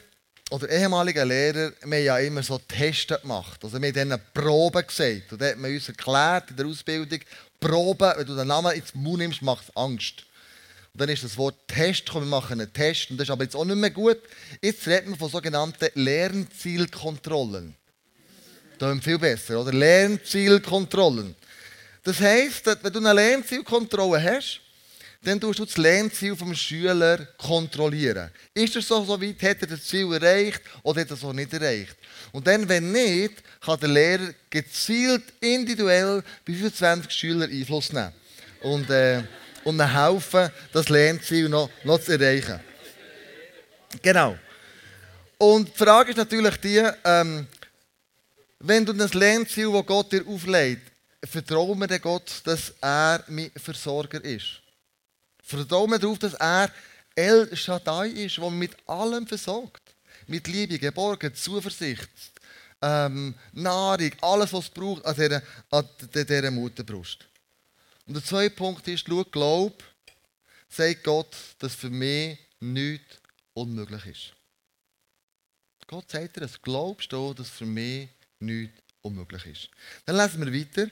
oder 0.49 0.69
ehemalige 0.69 1.23
Lehrer, 1.23 1.71
haben 1.81 1.93
ja 1.93 2.17
immer 2.19 2.43
so 2.43 2.59
Tests 2.59 3.21
gemacht. 3.21 3.63
Also 3.63 3.81
wir 3.81 3.93
haben 3.93 4.09
dann 4.09 4.21
Proben 4.33 4.85
gesagt. 4.85 5.31
Und 5.31 5.41
da 5.41 5.47
hat 5.47 5.57
man 5.57 5.73
uns 5.73 5.87
erklärt 5.87 6.49
in 6.49 6.57
der 6.57 6.65
Ausbildung, 6.65 7.19
Proben, 7.59 8.13
wenn 8.17 8.27
du 8.27 8.35
den 8.35 8.47
Namen 8.47 8.75
ins 8.75 8.93
Mund 8.93 9.19
nimmst, 9.19 9.41
macht 9.41 9.69
es 9.69 9.75
Angst. 9.77 10.25
Und 10.93 11.01
dann 11.01 11.09
ist 11.09 11.23
das 11.23 11.35
Wort 11.37 11.55
Test 11.67 12.05
gekommen, 12.05 12.27
wir 12.27 12.37
machen 12.37 12.61
einen 12.61 12.71
Test. 12.71 13.09
Und 13.09 13.17
das 13.17 13.25
ist 13.25 13.31
aber 13.31 13.43
jetzt 13.43 13.55
auch 13.55 13.65
nicht 13.65 13.77
mehr 13.77 13.89
gut. 13.89 14.19
Jetzt 14.61 14.87
reden 14.87 15.09
wir 15.09 15.17
von 15.17 15.27
sogenannten 15.27 15.89
Lernzielkontrollen. 15.95 17.73
Das 18.77 18.95
ist 18.95 19.03
viel 19.03 19.17
besser, 19.17 19.59
oder? 19.59 19.73
Lernzielkontrollen. 19.73 21.33
Das 22.03 22.19
heisst, 22.19 22.67
wenn 22.67 22.93
du 22.93 22.99
eine 22.99 23.13
Lernzielkontrolle 23.13 24.21
hast, 24.21 24.61
dann 25.23 25.41
tust 25.41 25.57
du 25.57 25.65
das 25.65 25.77
Lernziel 25.77 26.35
vom 26.35 26.53
Schüler 26.53 27.25
kontrollieren. 27.37 28.29
Ist 28.53 28.75
er 28.75 28.83
so, 28.83 29.03
so 29.03 29.19
weit, 29.19 29.41
hat 29.41 29.61
er 29.61 29.67
das 29.69 29.85
Ziel 29.85 30.13
erreicht 30.13 30.61
oder 30.83 31.01
hat 31.01 31.09
er 31.09 31.15
es 31.15 31.23
auch 31.23 31.33
nicht 31.33 31.53
erreicht? 31.53 31.95
Und 32.33 32.45
dann, 32.45 32.69
wenn 32.69 32.91
nicht, 32.91 33.41
kann 33.61 33.79
der 33.79 33.89
Lehrer 33.89 34.33
gezielt, 34.47 35.23
individuell 35.39 36.21
bei 36.45 36.53
25 36.53 37.11
Schülern 37.11 37.49
Einfluss 37.49 37.91
nehmen. 37.91 38.13
Und, 38.61 38.89
äh, 38.91 39.23
und 39.63 39.75
ihnen 39.75 39.91
helfen, 39.91 40.49
das 40.71 40.89
Lernziel 40.89 41.49
noch, 41.49 41.69
noch 41.83 42.01
zu 42.01 42.13
erreichen. 42.13 42.59
Genau. 44.01 44.37
Und 45.37 45.69
die 45.69 45.77
Frage 45.77 46.11
ist 46.11 46.17
natürlich 46.17 46.57
die, 46.57 46.89
ähm, 47.03 47.47
wenn 48.59 48.85
du 48.85 48.93
das 48.93 49.13
Lernziel, 49.13 49.71
das 49.71 49.85
Gott 49.85 50.11
dir 50.11 50.25
auflegt, 50.27 50.91
vertrauen 51.25 51.79
wir 51.79 51.99
Gott, 51.99 52.41
dass 52.45 52.73
er 52.81 53.23
mein 53.27 53.51
Versorger 53.55 54.23
ist. 54.23 54.61
Vertrauen 55.43 55.91
wir 55.91 55.99
darauf, 55.99 56.19
dass 56.19 56.33
er 56.35 56.71
El 57.15 57.55
Shaddai 57.55 58.07
ist, 58.07 58.37
der 58.37 58.49
mit 58.49 58.71
allem 58.87 59.27
versorgt. 59.27 59.81
Mit 60.27 60.47
Liebe, 60.47 60.79
Geborgen, 60.79 61.35
Zuversicht, 61.35 62.09
ähm, 62.81 63.35
Nahrung, 63.51 64.11
alles, 64.21 64.53
was 64.53 64.65
es 64.65 64.69
braucht 64.69 65.05
an 65.05 65.15
dieser, 65.15 65.41
an 65.69 65.87
dieser 66.13 66.51
Mutterbrust. 66.51 67.27
Und 68.05 68.15
der 68.15 68.23
zweite 68.23 68.55
Punkt 68.55 68.87
ist, 68.87 69.05
schau, 69.07 69.23
glaub, 69.23 69.83
sagt 70.69 71.03
Gott, 71.03 71.35
dass 71.59 71.75
für 71.75 71.89
mich 71.89 72.37
nichts 72.59 73.17
unmöglich 73.53 74.05
ist. 74.05 74.33
Gott 75.87 76.09
sagt 76.09 76.35
dir 76.35 76.41
das. 76.41 76.61
Glaubst 76.61 77.11
du, 77.11 77.33
dass 77.33 77.49
für 77.49 77.65
mich 77.65 78.09
nichts 78.39 78.81
unmöglich 79.01 79.45
ist? 79.45 79.69
Dann 80.05 80.17
lesen 80.17 80.45
wir 80.45 80.53
weiter. 80.53 80.91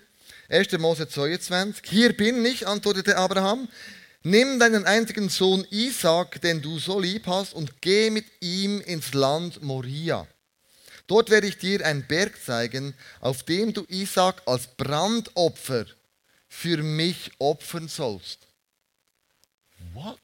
1. 0.50 0.72
Mose 0.80 1.08
22. 1.08 1.90
Hier 1.90 2.16
bin 2.16 2.46
ich, 2.46 2.68
antwortete 2.68 3.18
Abraham. 3.18 3.68
Nimm 4.24 4.60
deinen 4.60 4.86
einzigen 4.86 5.30
Sohn 5.30 5.66
Isaac, 5.72 6.40
den 6.42 6.62
du 6.62 6.78
so 6.78 7.00
lieb 7.00 7.26
hast, 7.26 7.54
und 7.54 7.82
geh 7.82 8.10
mit 8.10 8.26
ihm 8.40 8.80
ins 8.82 9.14
Land 9.14 9.64
Moria. 9.64 10.28
Dort 11.08 11.30
werde 11.30 11.48
ich 11.48 11.58
dir 11.58 11.86
einen 11.86 12.06
Berg 12.06 12.42
zeigen, 12.42 12.94
auf 13.20 13.44
dem 13.44 13.74
du 13.74 13.84
Isaac 13.90 14.44
als 14.46 14.68
Brandopfer 14.68 15.86
für 16.52 16.84
mich 16.84 17.32
opfern 17.40 17.88
sollst. 17.88 18.46
What? 19.94 20.20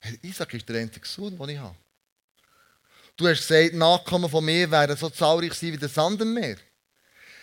Hey, 0.00 0.18
Isaac 0.22 0.52
ist 0.52 0.68
der 0.68 0.80
einzige 0.80 1.06
Sohn, 1.06 1.38
den 1.38 1.48
ich 1.50 1.58
habe. 1.58 1.76
Du 3.16 3.28
hast 3.28 3.46
gesagt, 3.46 3.74
Nachkommen 3.74 4.28
von 4.28 4.44
mir 4.44 4.68
werden 4.68 4.96
so 4.96 5.08
zahlreich 5.08 5.54
sein 5.54 5.72
wie 5.72 5.78
der 5.78 5.88
Sand 5.88 6.20
im 6.20 6.34
Meer. 6.34 6.56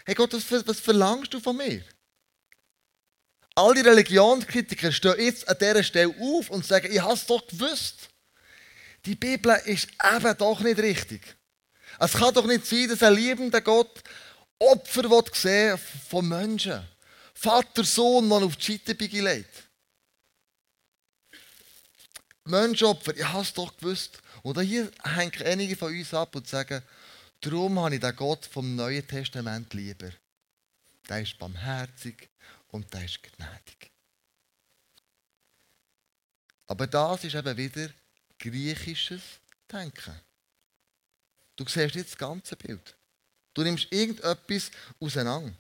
Hey 0.06 0.14
Gott, 0.14 0.34
was, 0.34 0.68
was 0.68 0.80
verlangst 0.82 1.34
du 1.34 1.40
von 1.40 1.56
mir? 1.56 1.84
All 3.56 3.74
die 3.74 3.82
Religionskritiker 3.82 4.92
stehen 4.92 5.16
jetzt 5.20 5.48
an 5.48 5.58
dieser 5.58 5.84
Stelle 5.84 6.14
auf 6.20 6.50
und 6.50 6.66
sagen, 6.66 6.92
ich 6.92 7.02
habe 7.02 7.14
es 7.14 7.26
doch 7.26 7.48
gewusst. 7.48 8.10
Die 9.06 9.16
Bibel 9.16 9.56
ist 9.66 9.88
eben 10.16 10.38
doch 10.38 10.60
nicht 10.60 10.80
richtig. 10.80 11.22
Es 11.98 12.14
kann 12.14 12.34
doch 12.34 12.46
nicht 12.46 12.66
sein, 12.66 12.90
dass 12.90 13.02
ein 13.02 13.16
liebender 13.16 13.62
Gott 13.62 14.04
Opfer 14.72 15.24
sehen 15.34 15.78
von 16.10 16.28
Menschen. 16.28 16.88
Vater, 17.34 17.84
Sohn, 17.84 18.28
man 18.28 18.44
auf 18.44 18.56
die 18.56 18.74
Scheiterbeige 18.74 19.22
legt. 19.22 19.64
Menschenopfer, 22.46 23.16
ich 23.16 23.26
habe 23.26 23.42
es 23.42 23.54
doch 23.54 23.76
gewusst. 23.78 24.22
Und 24.42 24.60
hier 24.62 24.92
hängen 25.04 25.44
einige 25.44 25.76
von 25.76 25.94
uns 25.94 26.14
ab 26.14 26.36
und 26.36 26.48
sagen, 26.48 26.84
darum 27.42 27.80
habe 27.80 27.96
ich 27.96 28.02
den 28.02 28.16
Gott 28.16 28.46
vom 28.46 28.76
Neuen 28.76 29.08
Testament 29.08 29.74
lieber. 29.74 30.12
Der 31.08 31.22
ist 31.22 31.38
barmherzig, 31.38 32.30
und 32.74 32.92
der 32.92 33.06
ist 33.06 33.22
gnädig. 33.22 33.92
Aber 36.66 36.88
das 36.88 37.24
ist 37.24 37.36
eben 37.36 37.56
wieder 37.56 37.90
griechisches 38.40 39.22
Denken. 39.72 40.20
Du 41.56 41.66
siehst 41.68 41.96
nicht 41.96 42.10
das 42.10 42.18
ganze 42.18 42.56
Bild. 42.56 42.96
Du 43.54 43.64
nimmst 43.64 43.88
irgendetwas 43.92 44.72
auseinander. 45.00 45.54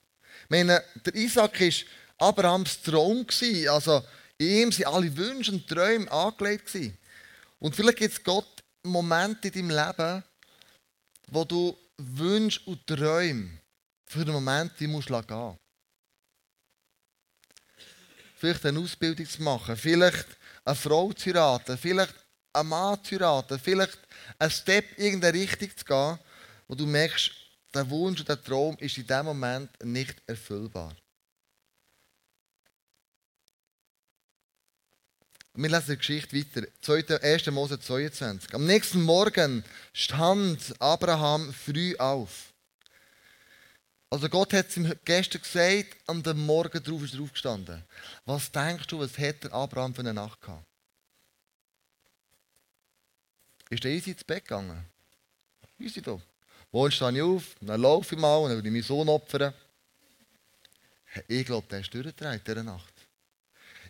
Meine, 0.49 0.83
der 1.05 1.15
Isaac 1.15 1.59
war 1.59 2.29
Abrahams 2.29 2.81
Traum. 2.81 3.25
Also 3.69 4.03
in 4.37 4.47
ihm 4.47 4.71
sind 4.71 4.87
alle 4.87 5.15
Wünsche 5.15 5.51
und 5.51 5.67
Träume 5.67 6.11
angelegt. 6.11 6.75
Und 7.59 7.75
vielleicht 7.75 7.97
gibt 7.97 8.13
es 8.13 8.23
Gott 8.23 8.63
Momente 8.83 9.47
in 9.49 9.69
deinem 9.69 9.69
Leben, 9.69 10.23
wo 11.27 11.45
du 11.45 11.77
Wünsche 11.97 12.59
und 12.65 12.85
Träume 12.85 13.49
für 14.05 14.25
den 14.25 14.33
Moment 14.33 14.73
die 14.79 14.87
musst 14.87 15.07
gehen 15.07 15.57
vielleicht 18.43 18.65
eine 18.65 18.79
Ausbildung 18.79 19.25
zu 19.25 19.41
machen, 19.41 19.77
vielleicht 19.77 20.27
eine 20.65 20.75
Frau 20.75 21.13
zu 21.13 21.29
heiraten, 21.29 21.77
vielleicht 21.77 22.13
einen 22.51 22.67
Mann 22.67 23.01
zu 23.01 23.15
heiraten, 23.15 23.57
vielleicht 23.57 23.97
einen 24.37 24.51
Step 24.51 24.97
in 24.97 25.05
irgendeine 25.05 25.39
Richtung 25.39 25.69
zu 25.73 25.85
gehen, 25.85 26.19
wo 26.67 26.75
du 26.75 26.85
merkst, 26.85 27.31
der 27.73 27.89
Wunsch 27.89 28.19
und 28.19 28.29
der 28.29 28.41
Traum 28.41 28.77
ist 28.77 28.97
in 28.97 29.07
dem 29.07 29.25
Moment 29.25 29.69
nicht 29.83 30.21
erfüllbar. 30.27 30.95
Wir 35.55 35.69
lesen 35.69 35.91
die 35.91 35.97
Geschichte 35.97 36.35
weiter. 36.35 37.23
1. 37.23 37.45
Mose 37.51 37.79
22. 37.79 38.55
Am 38.55 38.65
nächsten 38.65 39.03
Morgen 39.03 39.63
stand 39.93 40.73
Abraham 40.81 41.53
früh 41.53 41.95
auf. 41.97 42.53
Also 44.09 44.29
Gott 44.29 44.53
hat 44.53 44.69
es 44.69 44.77
ihm 44.77 44.91
gestern 45.05 45.41
gesagt, 45.41 45.97
am 46.07 46.23
Morgen 46.45 46.83
darauf 46.83 47.03
ist 47.03 47.13
er 47.13 47.21
aufgestanden. 47.21 47.83
Was 48.25 48.51
denkst 48.51 48.87
du, 48.87 48.99
was 48.99 49.17
hat 49.17 49.43
der 49.43 49.53
Abraham 49.53 49.93
für 49.93 50.01
eine 50.01 50.13
Nacht 50.13 50.41
gehabt? 50.41 50.65
Ist 53.69 53.85
er 53.85 53.91
easy 53.91 54.11
ins 54.11 54.23
Bett 54.23 54.45
gegangen? 54.45 54.85
Easy 55.79 56.01
da. 56.01 56.19
Morgen 56.73 56.91
stehe 56.91 57.11
ich 57.11 57.21
auf, 57.21 57.55
dann 57.61 57.81
laufe 57.81 58.15
ich 58.15 58.19
mal 58.19 58.35
und 58.37 58.49
dann 58.49 58.57
würde 58.57 58.67
ich 58.67 58.73
meinen 58.73 58.81
Sohn 58.81 59.07
opfern. 59.07 59.53
Ich 61.27 61.45
glaube, 61.45 61.67
der 61.69 61.81
ist 61.81 61.93
durchgedreht 61.93 62.41
diese 62.47 62.63
Nacht. 62.63 62.93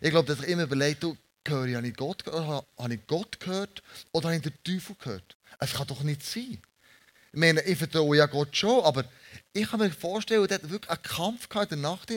Ich 0.02 0.10
glaube, 0.10 0.28
dass 0.28 0.44
ich 0.44 0.50
immer 0.50 0.64
überlegt, 0.64 1.02
du, 1.02 1.16
höre 1.48 1.64
ich, 1.64 1.76
habe 1.76 1.88
ich 1.88 1.96
Gott, 1.96 2.22
habe 2.26 2.94
ich 2.94 3.06
Gott 3.06 3.40
gehört 3.40 3.82
oder 4.12 4.28
habe 4.28 4.36
ich 4.36 4.42
den 4.42 4.62
Teufel 4.62 4.96
gehört? 4.96 5.34
Es 5.60 5.72
kann 5.72 5.86
doch 5.86 6.02
nicht 6.02 6.22
sein. 6.24 6.60
Ich 7.32 7.40
meine, 7.40 7.62
ich 7.62 7.78
vertraue 7.78 8.18
ja 8.18 8.26
Gott 8.26 8.54
schon, 8.54 8.84
aber 8.84 9.06
ich 9.54 9.66
kann 9.66 9.80
mir 9.80 9.90
vorstellen, 9.90 10.46
er 10.46 10.56
hat 10.56 10.68
wirklich 10.68 10.90
einen 10.90 11.02
Kampf 11.02 11.48
in 11.54 11.68
der 11.70 11.78
Nacht. 11.78 12.10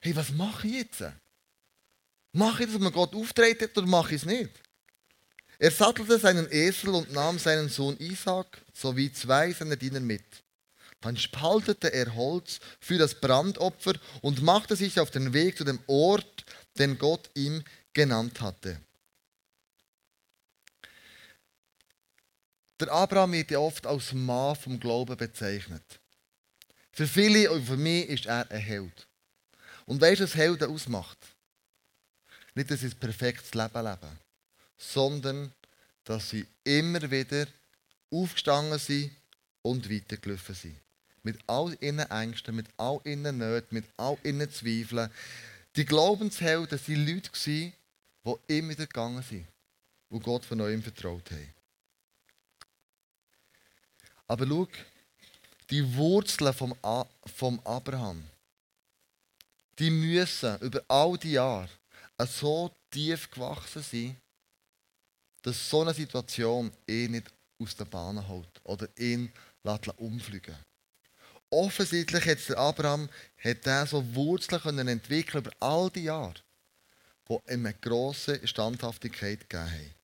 Hey, 0.00 0.14
was 0.14 0.30
mache 0.30 0.68
ich 0.68 0.74
jetzt? 0.74 1.02
Mache 2.30 2.62
ich 2.62 2.66
das, 2.66 2.76
wenn 2.76 2.84
man 2.84 2.92
Gott 2.92 3.16
auftreten 3.16 3.68
oder 3.76 3.86
mache 3.88 4.14
ich 4.14 4.22
es 4.22 4.26
nicht? 4.26 4.50
Er 5.62 5.70
sattelte 5.70 6.18
seinen 6.18 6.50
Esel 6.50 6.88
und 6.88 7.12
nahm 7.12 7.38
seinen 7.38 7.68
Sohn 7.68 7.96
Isaac 8.00 8.60
sowie 8.74 9.12
zwei 9.12 9.52
seiner 9.52 9.76
Diener 9.76 10.00
mit. 10.00 10.24
Dann 11.00 11.16
spaltete 11.16 11.92
er 11.92 12.16
Holz 12.16 12.58
für 12.80 12.98
das 12.98 13.20
Brandopfer 13.20 13.92
und 14.22 14.42
machte 14.42 14.74
sich 14.74 14.98
auf 14.98 15.12
den 15.12 15.32
Weg 15.32 15.56
zu 15.56 15.62
dem 15.62 15.78
Ort, 15.86 16.44
den 16.78 16.98
Gott 16.98 17.30
ihm 17.34 17.62
genannt 17.92 18.40
hatte. 18.40 18.80
Der 22.80 22.90
Abraham 22.90 23.30
wird 23.30 23.52
ja 23.52 23.60
oft 23.60 23.86
als 23.86 24.12
Mann 24.12 24.56
vom 24.56 24.80
Glauben 24.80 25.16
bezeichnet. 25.16 26.00
Für 26.90 27.06
viele 27.06 27.52
und 27.52 27.64
für 27.64 27.76
mich 27.76 28.08
ist 28.08 28.26
er 28.26 28.50
ein 28.50 28.58
Held. 28.58 29.06
Und 29.86 30.00
weißt 30.00 30.22
du, 30.22 30.24
was 30.24 30.34
Helden 30.34 30.72
ausmacht? 30.72 31.18
Nicht, 32.56 32.68
dass 32.68 32.80
sie 32.80 32.86
ein 32.86 32.98
perfektes 32.98 33.54
Leben 33.54 33.84
leben, 33.84 34.18
sondern 34.82 35.52
dass 36.04 36.30
sie 36.30 36.46
immer 36.64 37.10
wieder 37.10 37.46
aufgestanden 38.10 38.78
sind 38.78 39.12
und 39.62 39.90
weitergelaufen 39.90 40.54
sind. 40.54 40.76
Mit 41.22 41.38
all 41.46 41.76
ihren 41.80 42.00
Ängsten, 42.00 42.56
mit 42.56 42.66
all 42.76 43.00
ihren 43.04 43.38
Nöten, 43.38 43.74
mit 43.74 43.84
all 43.96 44.18
ihren 44.24 44.50
Zweifeln. 44.50 45.10
Die 45.76 45.84
Glaubenshelden 45.84 46.80
waren 46.80 47.06
Leute, 47.06 47.30
die 47.44 47.72
immer 48.48 48.70
wieder 48.70 48.86
gegangen 48.86 49.22
sind 49.22 49.46
und 50.08 50.22
Gott 50.22 50.44
von 50.44 50.58
neuem 50.58 50.82
vertraut 50.82 51.30
haben. 51.30 51.54
Aber 54.26 54.46
schau, 54.46 54.68
die 55.70 55.94
Wurzeln 55.94 56.52
vom, 56.52 56.74
vom 57.36 57.60
Abraham, 57.60 58.24
die 59.78 59.90
müssen 59.90 60.58
über 60.58 60.82
all 60.88 61.16
die 61.16 61.32
Jahre 61.32 61.68
so 62.26 62.74
tief 62.90 63.30
gewachsen 63.30 63.82
sein, 63.82 64.16
dass 65.42 65.68
so 65.68 65.82
eine 65.82 65.94
Situation 65.94 66.72
ihn 66.86 67.12
nicht 67.12 67.32
aus 67.60 67.76
der 67.76 67.84
Bahn 67.84 68.26
holt 68.28 68.60
oder 68.64 68.88
ihn 68.96 69.32
umfliegen 69.96 70.56
Offensichtlich 71.50 72.24
hat 72.24 72.48
der 72.48 72.58
Abraham 72.58 73.08
hat 73.44 73.66
er 73.66 73.86
so 73.86 74.02
Wurzeln 74.14 74.88
entwickeln 74.88 75.44
über 75.44 75.52
all 75.60 75.90
die 75.90 76.04
Jahre 76.04 76.40
die 77.28 77.52
ihm 77.52 77.66
eine 77.66 77.74
grosse 77.74 78.46
Standhaftigkeit 78.46 79.48
gegeben 79.48 79.70
haben. 79.70 79.94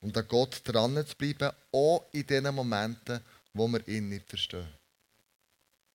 Und 0.00 0.16
an 0.16 0.28
Gott 0.28 0.60
dran 0.64 1.04
zu 1.06 1.16
bleiben, 1.16 1.54
auch 1.72 2.06
in 2.12 2.26
den 2.26 2.54
Momenten, 2.54 3.20
wo 3.52 3.66
wir 3.68 3.86
ihn 3.88 4.08
nicht 4.08 4.28
verstehen. 4.28 4.68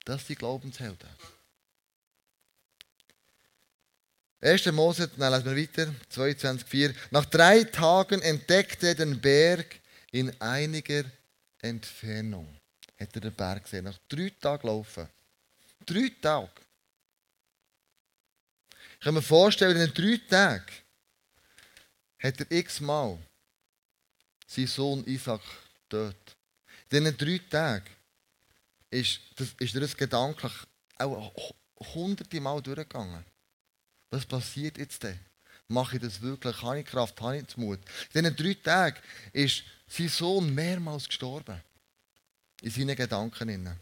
Das 0.05 0.27
sind 0.27 0.39
Glaubenshelden. 0.39 1.09
1. 4.43 4.71
Mose, 4.73 5.07
dann 5.07 5.31
lesen 5.31 5.55
wir 5.55 5.63
weiter, 5.63 5.93
22,4. 6.11 6.93
Nach 7.11 7.23
drei 7.23 7.63
Tagen 7.63 8.21
entdeckte 8.21 8.87
er 8.87 8.95
den 8.95 9.19
Berg 9.21 9.79
in 10.11 10.29
einiger 10.41 11.05
Entfernung. 11.61 12.59
Hat 12.99 13.15
er 13.15 13.21
den 13.21 13.33
Berg 13.33 13.63
gesehen. 13.63 13.85
Nach 13.85 13.97
drei 14.09 14.33
Tagen 14.41 14.67
laufen. 14.67 15.07
Drei 15.85 16.11
Tage. 16.21 16.51
Ich 18.99 19.05
kann 19.05 19.13
mir 19.13 19.21
vorstellen, 19.21 19.77
in 19.77 19.93
drei 19.93 20.19
Tagen 20.29 20.65
hat 22.19 22.39
er 22.39 22.51
x-mal 22.51 23.17
seinen 24.45 24.67
Sohn 24.67 25.05
Isaac 25.05 25.41
tot. 25.87 26.15
In 26.89 27.05
diesen 27.05 27.17
drei 27.17 27.39
Tagen 27.49 27.89
ist, 28.89 29.21
das, 29.37 29.49
ist 29.57 29.73
er 29.73 29.81
das 29.81 29.95
gedanklich 29.95 30.53
auch 30.99 31.55
hunderte 31.93 32.41
Mal 32.41 32.61
durchgegangen. 32.61 33.23
Was 34.13 34.27
passiert 34.27 34.77
jetzt 34.77 35.01
denn? 35.01 35.19
Mache 35.67 35.95
ich 35.95 36.03
das 36.03 36.21
wirklich? 36.21 36.61
Habe 36.61 36.81
ich 36.81 36.85
Kraft? 36.85 37.19
Habe 37.19 37.37
ich 37.37 37.57
Mut? 37.57 37.79
In 38.13 38.21
diesen 38.21 38.35
drei 38.35 38.53
Tagen 38.53 38.97
ist 39.31 39.63
sein 39.87 40.07
Sohn 40.07 40.53
mehrmals 40.53 41.07
gestorben. 41.07 41.59
In 42.61 42.69
seinen 42.69 42.95
Gedanken. 42.95 43.75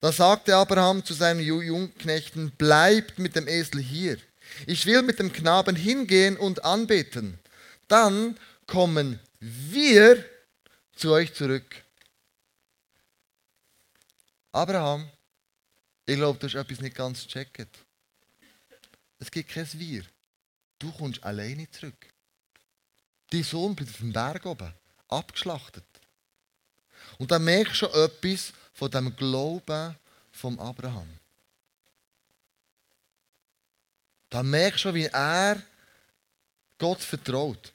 Da 0.00 0.12
sagte 0.12 0.54
Abraham 0.54 1.04
zu 1.04 1.14
seinen 1.14 1.40
Jungknechten, 1.40 2.52
bleibt 2.52 3.18
mit 3.18 3.34
dem 3.34 3.48
Esel 3.48 3.80
hier. 3.80 4.18
Ich 4.68 4.86
will 4.86 5.02
mit 5.02 5.18
dem 5.18 5.32
Knaben 5.32 5.74
hingehen 5.74 6.36
und 6.36 6.64
anbeten. 6.64 7.40
Dann 7.88 8.38
kommen 8.68 9.18
wir 9.40 10.24
zu 10.94 11.10
euch 11.10 11.34
zurück. 11.34 11.82
Abraham, 14.52 15.10
ich 16.06 16.14
glaube, 16.14 16.38
du 16.38 16.46
hast 16.46 16.54
etwas 16.54 16.80
nicht 16.80 16.94
ganz 16.94 17.24
gecheckt. 17.24 17.83
Es 19.24 19.30
gibt 19.30 19.48
kein 19.48 19.66
Wir. 19.78 20.04
Du 20.78 20.92
kommst 20.92 21.24
alleine 21.24 21.70
zurück. 21.70 22.12
Dein 23.30 23.42
Sohn 23.42 23.74
bleibt 23.74 23.92
auf 23.92 23.96
dem 23.96 24.12
Berg 24.12 24.44
oben, 24.44 24.74
abgeschlachtet. 25.08 25.86
Und 27.16 27.30
dann 27.30 27.42
merkst 27.42 27.72
du 27.72 27.86
schon 27.86 28.04
etwas, 28.04 28.52
von 28.74 28.90
dem 28.90 29.16
Glauben 29.16 29.96
vom 30.30 30.58
Abraham. 30.58 31.08
Da 34.28 34.42
merkst 34.42 34.84
du, 34.84 34.92
wie 34.92 35.06
er 35.06 35.62
Gott 36.76 37.00
vertraut. 37.00 37.72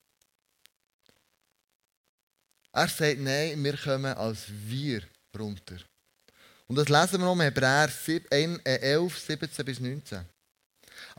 Er 2.74 2.90
sagt, 2.90 3.22
nein, 3.22 3.64
wir 3.64 3.76
kommen 3.76 4.14
als 4.14 4.46
wir 4.50 5.02
runter. 5.36 5.80
Und 6.68 6.76
das 6.76 6.90
lesen 6.90 7.20
wir 7.20 7.26
noch 7.26 7.34
im 7.34 7.42
Hebräer 7.42 7.90
11, 8.30 9.20
17 9.20 9.66
bis 9.66 9.80
19. 9.80 10.30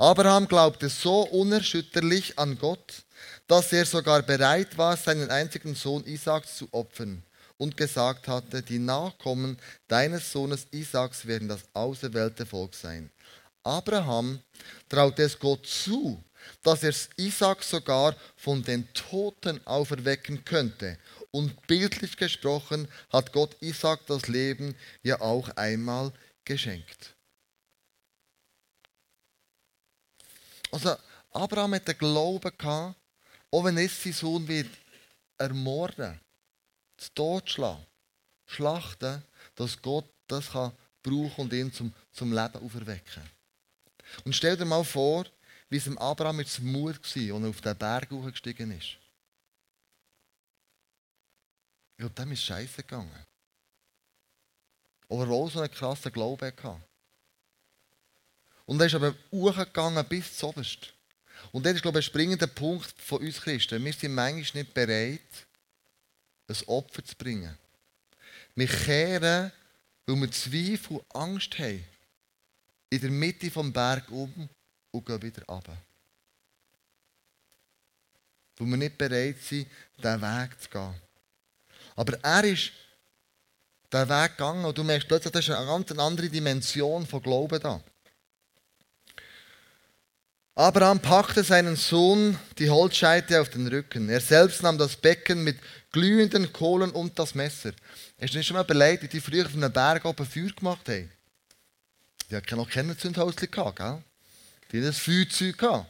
Abraham 0.00 0.48
glaubte 0.48 0.88
so 0.88 1.24
unerschütterlich 1.24 2.38
an 2.38 2.56
Gott, 2.56 3.04
dass 3.46 3.70
er 3.70 3.84
sogar 3.84 4.22
bereit 4.22 4.78
war, 4.78 4.96
seinen 4.96 5.30
einzigen 5.30 5.74
Sohn 5.74 6.06
Isaac 6.06 6.48
zu 6.48 6.68
opfern 6.72 7.22
und 7.58 7.76
gesagt 7.76 8.26
hatte, 8.26 8.62
die 8.62 8.78
Nachkommen 8.78 9.58
deines 9.88 10.32
Sohnes 10.32 10.66
Isaaks 10.70 11.26
werden 11.26 11.48
das 11.48 11.64
auserwählte 11.74 12.46
Volk 12.46 12.74
sein. 12.74 13.10
Abraham 13.62 14.40
traute 14.88 15.24
es 15.24 15.38
Gott 15.38 15.66
zu, 15.66 16.24
dass 16.62 16.82
er 16.82 16.94
Isaak 17.18 17.62
sogar 17.62 18.16
von 18.36 18.62
den 18.62 18.90
Toten 18.94 19.60
auferwecken 19.66 20.46
könnte. 20.46 20.96
Und 21.30 21.66
bildlich 21.66 22.16
gesprochen 22.16 22.88
hat 23.10 23.34
Gott 23.34 23.54
Isaak 23.60 24.06
das 24.06 24.28
Leben 24.28 24.74
ja 25.02 25.20
auch 25.20 25.50
einmal 25.56 26.10
geschenkt. 26.46 27.14
Also 30.72 30.96
Abraham 31.32 31.74
hat 31.74 31.88
den 31.88 31.98
Glauben 31.98 32.52
gehabt, 32.56 32.96
auch 33.50 33.64
wenn 33.64 33.78
es 33.78 34.02
sein 34.02 34.12
Sohn 34.12 34.46
wird 34.46 34.70
ermorden 35.38 36.20
zu 36.96 37.14
Tod 37.14 37.48
schlagen, 37.48 37.86
schlachten, 38.46 39.24
dass 39.54 39.80
Gott 39.80 40.08
das 40.26 40.50
kann 40.50 40.72
brauchen 41.02 41.42
und 41.42 41.52
ihn 41.52 41.72
zum, 41.72 41.92
zum 42.12 42.32
Leben 42.32 42.62
auferwecken. 42.62 43.22
Und 44.24 44.34
stell 44.34 44.56
dir 44.56 44.64
mal 44.64 44.84
vor, 44.84 45.24
wie 45.68 45.76
es 45.76 45.84
dem 45.84 45.98
Abraham 45.98 46.40
jetzt 46.40 46.60
Mut 46.60 46.96
war, 46.96 47.34
als 47.34 47.42
er 47.42 47.48
auf 47.48 47.60
den 47.60 47.78
Berg 47.78 48.10
hochgestiegen 48.10 48.70
ist. 48.72 48.98
Ich 51.92 51.98
glaube, 51.98 52.14
dem 52.14 52.32
ist 52.32 52.42
scheiße 52.42 52.82
gegangen. 52.82 53.26
Aber 55.08 55.24
er 55.24 55.30
auch 55.30 55.50
so 55.50 55.60
einen 55.60 55.70
krassen 55.70 56.12
Glauben 56.12 56.46
hatte. 56.46 56.80
Und 58.70 58.78
er 58.78 58.86
ist 58.86 58.94
aber 58.94 59.16
hochgegangen 59.32 60.04
bis 60.04 60.36
zum 60.36 60.50
Oberst. 60.50 60.92
Und 61.50 61.66
das 61.66 61.74
ist, 61.74 61.82
glaube 61.82 61.98
ich, 61.98 62.06
ein 62.06 62.08
springender 62.08 62.46
Punkt 62.46 62.94
von 63.02 63.18
uns 63.18 63.40
Christen. 63.40 63.84
Wir 63.84 63.92
sind 63.92 64.14
manchmal 64.14 64.62
nicht 64.62 64.72
bereit, 64.72 65.18
ein 66.46 66.68
Opfer 66.68 67.04
zu 67.04 67.16
bringen. 67.16 67.58
Wir 68.54 68.68
kehren, 68.68 69.50
weil 70.06 70.20
wir 70.20 70.30
Zweifel 70.30 70.98
und 70.98 71.16
Angst 71.16 71.58
haben, 71.58 71.84
in 72.90 73.00
der 73.00 73.10
Mitte 73.10 73.50
vom 73.50 73.72
Berg 73.72 74.08
um 74.08 74.48
und 74.92 75.04
gehen 75.04 75.20
wieder 75.20 75.44
runter. 75.46 75.76
Weil 78.56 78.68
wir 78.68 78.76
nicht 78.76 78.96
bereit 78.96 79.38
sind, 79.42 79.66
diesen 79.98 80.22
Weg 80.22 80.62
zu 80.62 80.68
gehen. 80.68 80.94
Aber 81.96 82.16
er 82.22 82.44
ist 82.44 82.70
diesen 83.92 84.08
Weg 84.08 84.36
gegangen 84.36 84.64
und 84.64 84.78
du 84.78 84.84
merkst 84.84 85.08
plötzlich, 85.08 85.32
das 85.32 85.48
ist 85.48 85.50
eine 85.50 85.66
ganz 85.66 85.90
andere 85.90 86.28
Dimension 86.28 87.04
von 87.04 87.20
Glauben 87.20 87.58
da. 87.58 87.82
Abraham 90.54 91.00
packte 91.00 91.44
seinen 91.44 91.76
Sohn 91.76 92.36
die 92.58 92.68
Holzscheite 92.68 93.40
auf 93.40 93.50
den 93.50 93.66
Rücken. 93.68 94.08
Er 94.08 94.20
selbst 94.20 94.62
nahm 94.62 94.78
das 94.78 94.96
Becken 94.96 95.44
mit 95.44 95.58
glühenden 95.92 96.52
Kohlen 96.52 96.90
und 96.90 97.18
das 97.18 97.34
Messer. 97.34 97.72
Hast 98.20 98.34
du 98.34 98.38
nicht 98.38 98.46
schon 98.46 98.56
mal 98.56 98.64
überlegt, 98.64 99.02
wie 99.02 99.08
die 99.08 99.20
früher 99.20 99.46
auf 99.46 99.54
einem 99.54 99.72
Berg 99.72 100.04
oben 100.04 100.26
Feuer 100.26 100.50
gemacht 100.50 100.88
haben? 100.88 101.10
Die 102.30 102.36
hatten 102.36 102.56
noch 102.56 102.68
keine 102.68 102.96
Zündhäuschen 102.96 103.48
gell? 103.50 104.02
Die 104.72 104.78
hatten 104.78 104.86
ein 104.86 104.92
Feuerzeug. 104.92 105.86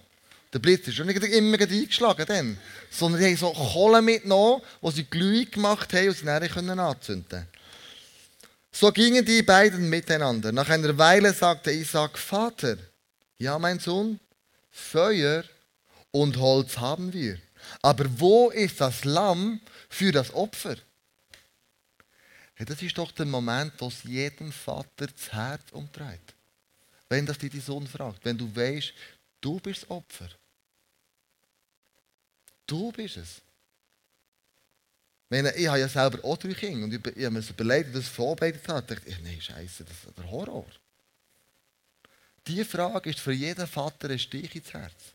Der 0.53 0.59
Blitz 0.59 0.89
ist 0.89 0.99
nicht 0.99 1.23
immer 1.23 1.61
eingeschlagen, 1.61 2.27
dann, 2.27 2.59
sondern 2.91 3.21
die 3.21 3.27
haben 3.29 3.37
so 3.37 3.53
Kohlen 3.53 4.05
mitgenommen, 4.05 4.63
die 4.83 4.91
sie 4.91 5.05
glühend 5.05 5.53
gemacht 5.53 5.93
haben 5.93 6.09
und 6.09 6.17
sie 6.17 6.25
dann 6.25 6.43
anzünden 6.43 7.29
konnten. 7.29 7.49
So 8.73 8.93
gingen 8.93 9.25
die 9.25 9.43
beiden 9.43 9.89
miteinander. 9.89 10.53
Nach 10.53 10.69
einer 10.69 10.97
Weile 10.97 11.33
sagte 11.33 11.73
Isaac, 11.73 12.19
Vater, 12.19 12.77
ja 13.39 13.59
mein 13.59 13.79
Sohn, 13.79 14.19
Feuer 14.71 15.45
und 16.11 16.37
Holz 16.39 16.79
haben 16.79 17.13
wir. 17.13 17.39
Aber 17.83 18.07
wo 18.19 18.51
ist 18.51 18.81
das 18.81 19.05
Lamm 19.05 19.61
für 19.89 20.13
das 20.13 20.33
Opfer? 20.33 20.77
Ja, 22.59 22.65
das 22.65 22.83
ist 22.83 22.97
doch 22.99 23.11
der 23.13 23.27
Moment, 23.27 23.73
wo 23.79 23.89
es 23.89 24.03
jedem 24.03 24.53
Vater 24.53 25.07
das 25.07 25.33
Herz 25.33 25.73
umtreibt. 25.73 26.35
Wenn 27.09 27.27
das 27.27 27.39
dir 27.39 27.51
die 27.51 27.61
Sohn 27.61 27.87
fragt, 27.87 28.25
wenn 28.25 28.39
du 28.39 28.55
weißt, 28.55 28.93
du 29.41 29.59
bist 29.61 29.83
das 29.83 29.91
Opfer. 29.91 30.29
Du 32.67 32.93
bist 32.93 33.17
es. 33.17 33.43
Ich, 35.31 35.69
habe 35.69 35.79
ja 35.79 35.89
selber 35.89 36.25
auch 36.25 36.37
drei 36.37 36.55
Kinder 36.55 36.85
und 36.85 36.93
ich, 36.93 37.17
ich 37.17 37.25
habe 37.25 37.31
mir 37.31 37.43
so 37.43 37.53
überlegt, 37.53 37.95
das 37.95 38.09
vorbereitet 38.09 38.67
habe, 38.69 38.95
dachte 38.95 39.09
ich, 39.09 39.21
nein, 39.23 39.41
Scheiße, 39.41 39.85
das 39.85 40.05
ist 40.05 40.19
der 40.19 40.31
Horror. 40.31 40.67
Diese 42.47 42.65
Frage 42.65 43.11
ist 43.11 43.21
für 43.21 43.33
jeden 43.33 43.67
Vater 43.67 44.11
ein 44.11 44.19
Stich 44.19 44.55
ins 44.57 44.73
Herz. 44.73 45.15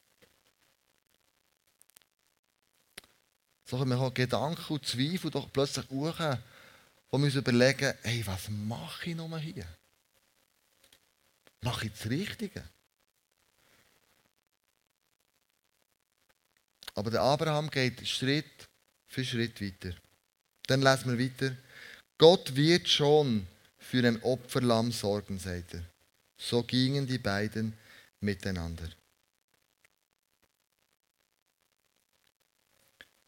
So 3.66 3.78
können 3.78 3.90
wir 3.92 4.00
auch 4.00 4.14
Gedanken 4.14 4.74
und 4.74 4.86
Zweifel 4.86 5.32
doch 5.32 5.52
plötzlich 5.52 5.90
hoch, 5.90 6.20
wo 7.10 7.18
wir 7.18 7.26
uns 7.26 7.36
überlegen, 7.36 7.94
hey, 8.04 8.26
was 8.26 8.48
mache 8.50 9.10
ich 9.10 9.16
nochmal 9.16 9.40
hier? 9.40 9.66
Mache 11.62 11.88
ich 11.88 11.94
das 11.94 12.10
Richtige? 12.10 12.64
Aber 16.94 17.10
der 17.10 17.22
Abraham 17.22 17.70
geht 17.70 18.08
Schritt 18.08 18.70
für 19.08 19.26
Schritt 19.26 19.60
weiter. 19.62 19.96
Dann 20.68 20.82
lesen 20.82 21.18
wir 21.18 21.26
weiter. 21.26 21.56
Gott 22.18 22.56
wird 22.56 22.88
schon 22.88 23.48
für 23.80 24.08
ein 24.08 24.22
Opferlamm 24.24 24.92
sorgen, 24.92 25.40
sagt 25.40 25.74
er. 25.74 25.95
So 26.38 26.64
gingen 26.64 27.08
die 27.08 27.18
beiden 27.18 27.78
miteinander. 28.20 28.90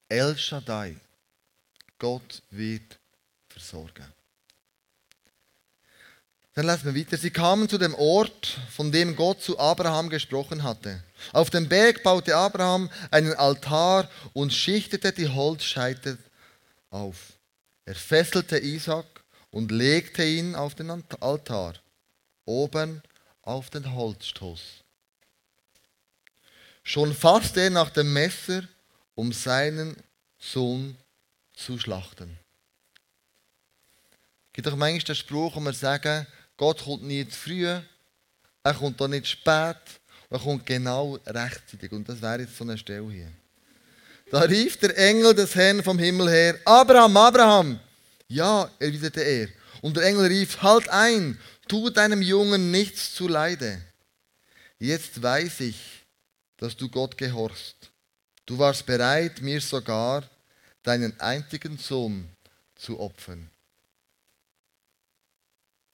El 0.09 0.37
Shaddai, 0.37 0.95
Gott 1.99 2.41
wird 2.49 2.97
versorgen. 3.49 4.13
Dann 6.53 6.65
lesen 6.65 6.85
wir 6.85 7.01
weiter. 7.01 7.17
Sie 7.17 7.29
kamen 7.29 7.69
zu 7.69 7.77
dem 7.77 7.93
Ort, 7.93 8.59
von 8.71 8.91
dem 8.91 9.15
Gott 9.15 9.41
zu 9.41 9.59
Abraham 9.59 10.09
gesprochen 10.09 10.63
hatte. 10.63 11.03
Auf 11.33 11.49
dem 11.49 11.69
Berg 11.69 12.01
baute 12.01 12.35
Abraham 12.35 12.89
einen 13.11 13.33
Altar 13.33 14.09
und 14.33 14.51
schichtete 14.51 15.11
die 15.11 15.27
Holzscheite 15.27 16.17
auf. 16.89 17.33
Er 17.85 17.95
fesselte 17.95 18.57
Isaac 18.57 19.05
und 19.51 19.71
legte 19.71 20.23
ihn 20.23 20.55
auf 20.55 20.73
den 20.73 20.89
Altar 21.19 21.75
oben 22.47 23.01
auf 23.43 23.69
den 23.69 23.93
Holzstoß. 23.93 24.61
Schon 26.83 27.13
fasste 27.13 27.61
er 27.61 27.69
nach 27.69 27.89
dem 27.89 28.11
Messer, 28.13 28.63
um 29.15 29.31
seinen 29.33 29.95
Sohn 30.39 30.97
zu 31.53 31.77
schlachten. 31.77 32.37
Es 34.47 34.53
gibt 34.53 34.67
doch 34.67 34.75
manchmal 34.75 34.99
den 34.99 35.15
Spruch, 35.15 35.55
wo 35.55 35.59
wir 35.59 35.73
sagen, 35.73 36.25
Gott 36.55 36.83
kommt 36.83 37.03
nie 37.03 37.27
zu 37.27 37.37
früh, 37.37 37.65
er 37.65 38.73
kommt 38.73 39.01
auch 39.01 39.07
nicht 39.07 39.27
spät, 39.27 39.77
er 40.29 40.39
kommt 40.39 40.65
genau 40.65 41.19
rechtzeitig. 41.25 41.91
Und 41.91 42.07
das 42.09 42.21
wäre 42.21 42.41
jetzt 42.41 42.57
so 42.57 42.63
eine 42.63 42.77
Stelle 42.77 43.09
hier. 43.11 43.31
Da 44.31 44.41
rief 44.41 44.77
der 44.77 44.97
Engel 44.97 45.33
des 45.33 45.55
Herrn 45.55 45.83
vom 45.83 45.99
Himmel 45.99 46.29
her, 46.29 46.59
Abraham, 46.65 47.15
Abraham. 47.15 47.79
Ja, 48.27 48.69
erwiderte 48.79 49.21
er. 49.21 49.47
Und 49.81 49.95
der 49.95 50.03
Engel 50.03 50.25
rief, 50.25 50.61
halt 50.61 50.89
ein, 50.89 51.39
tu 51.67 51.89
deinem 51.89 52.21
Jungen 52.21 52.71
nichts 52.71 53.13
zu 53.13 53.27
Leide. 53.27 53.81
Jetzt 54.79 55.21
weiß 55.21 55.61
ich, 55.61 56.05
dass 56.57 56.75
du 56.75 56.89
Gott 56.89 57.17
gehorchst. 57.17 57.91
Du 58.45 58.57
warst 58.57 58.85
bereit, 58.85 59.41
mir 59.41 59.59
sogar 59.61 60.23
deinen 60.83 61.19
einzigen 61.19 61.77
Sohn 61.77 62.29
zu 62.75 62.99
opfern. 62.99 63.49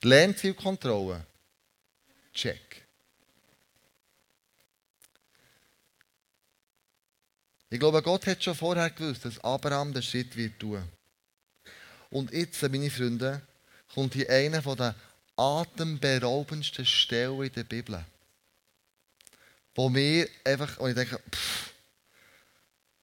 Lernzielkontrolle. 0.04 1.26
Check. 2.34 2.84
Ich 7.70 7.80
glaube, 7.80 8.04
Gott 8.04 8.28
hat 8.28 8.44
schon 8.44 8.54
vorher 8.54 8.90
gewusst, 8.92 9.26
dass 9.26 9.44
Abraham 9.44 9.94
den 9.94 10.04
Schritt 10.04 10.36
wird 10.36 10.60
tun. 10.60 10.84
Und 12.12 12.32
jetzt, 12.32 12.62
meine 12.62 12.92
Freunde, 12.92 13.42
kommt 13.94 14.14
hier 14.14 14.30
einer 14.30 14.62
von 14.62 14.78
den 14.78 14.94
atemberaubendsten 15.36 16.86
Stellen 16.86 17.44
in 17.44 17.54
der 17.54 17.64
Bibel. 17.64 18.04
Wo 19.76 19.90
mir 19.90 20.28
einfach, 20.44 20.78
und 20.78 20.90
ich 20.90 20.96
denke, 20.96 21.20
pff, 21.32 21.72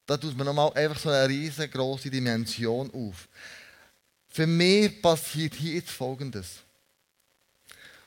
da 0.07 0.17
tut 0.17 0.37
man 0.37 0.47
nochmal 0.47 0.73
einfach 0.75 1.01
so 1.01 1.09
eine 1.09 1.29
riesengroße 1.29 2.11
Dimension 2.11 2.91
auf. 2.93 3.29
Für 4.29 4.47
mich 4.47 5.01
passiert 5.03 5.55
hier 5.55 5.75
jetzt 5.75 5.91
Folgendes. 5.91 6.57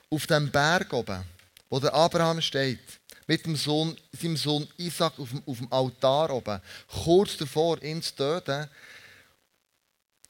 Auf 0.09 0.27
dem 0.27 0.51
Berg 0.51 0.91
oben, 0.93 1.23
wo 1.69 1.79
der 1.79 1.93
Abraham 1.93 2.41
steht, 2.41 2.79
mit 3.27 3.45
dem 3.45 3.55
Sohn, 3.55 3.97
seinem 4.12 4.38
Sohn 4.38 4.67
Isaac 4.77 5.17
auf 5.17 5.29
dem, 5.29 5.43
auf 5.45 5.57
dem 5.57 5.71
Altar 5.71 6.29
oben, 6.31 6.62
kurz 6.88 7.38
davor, 7.38 7.81
ihn 7.81 8.01
zu 8.01 8.15
töten, 8.15 8.69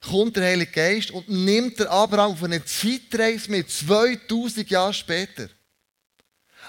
kommt 0.04 0.36
der 0.36 0.44
Heilige 0.44 0.72
Geist 0.72 1.12
und 1.12 1.30
nimmt 1.30 1.80
der 1.80 1.90
Abraham 1.90 2.34
auf 2.34 2.44
eine 2.44 2.64
Zeitreise 2.64 3.50
mit, 3.50 3.70
2000 3.70 4.70
Jahre 4.70 4.94
später. 4.94 5.50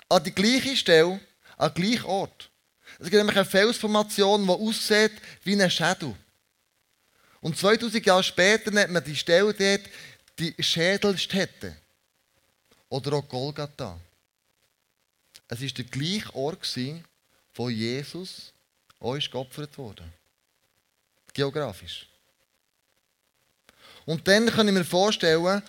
An 0.08 0.22
die 0.22 0.34
gleiche 0.34 0.76
Stelle, 0.76 1.20
an 1.56 1.74
den 1.74 1.82
gleichen 1.82 2.06
Ort. 2.06 2.50
Es 2.98 3.04
gibt 3.04 3.14
nämlich 3.14 3.36
eine 3.36 3.44
Felsformation, 3.44 4.44
die 4.44 4.50
aussieht 4.50 5.12
wie 5.42 5.60
ein 5.60 5.70
Schädel. 5.70 6.14
Und 7.40 7.58
2000 7.58 8.06
Jahre 8.06 8.22
später 8.22 8.70
nennt 8.70 8.92
man 8.92 9.02
die 9.02 9.16
Stelle 9.16 9.52
dort 9.52 9.90
die 10.38 10.54
Schädelstätte. 10.62 11.76
Oder 12.88 13.14
auch 13.14 13.28
Golgatha. 13.28 13.98
Es 15.48 15.60
war 15.60 15.68
der 15.68 15.84
gleiche 15.84 16.34
Ort, 16.34 16.78
wo 17.54 17.68
Jesus 17.68 18.52
euch 19.00 19.30
geopfert 19.30 19.76
wurde. 19.76 20.04
Geografisch. 21.32 22.06
Und 24.06 24.26
dann 24.28 24.46
kann 24.46 24.68
ich 24.68 24.74
mir 24.74 24.84
vorstellen, 24.84 25.62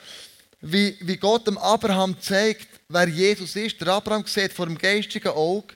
wie, 0.61 0.97
wie 1.01 1.17
Gott 1.17 1.47
dem 1.47 1.57
Abraham 1.57 2.19
zeigt, 2.19 2.67
wer 2.89 3.07
Jesus 3.07 3.55
ist. 3.55 3.79
Der 3.81 3.89
Abraham 3.89 4.25
sieht 4.25 4.53
vor 4.53 4.65
dem 4.65 4.77
geistigen 4.77 5.29
Auge 5.29 5.75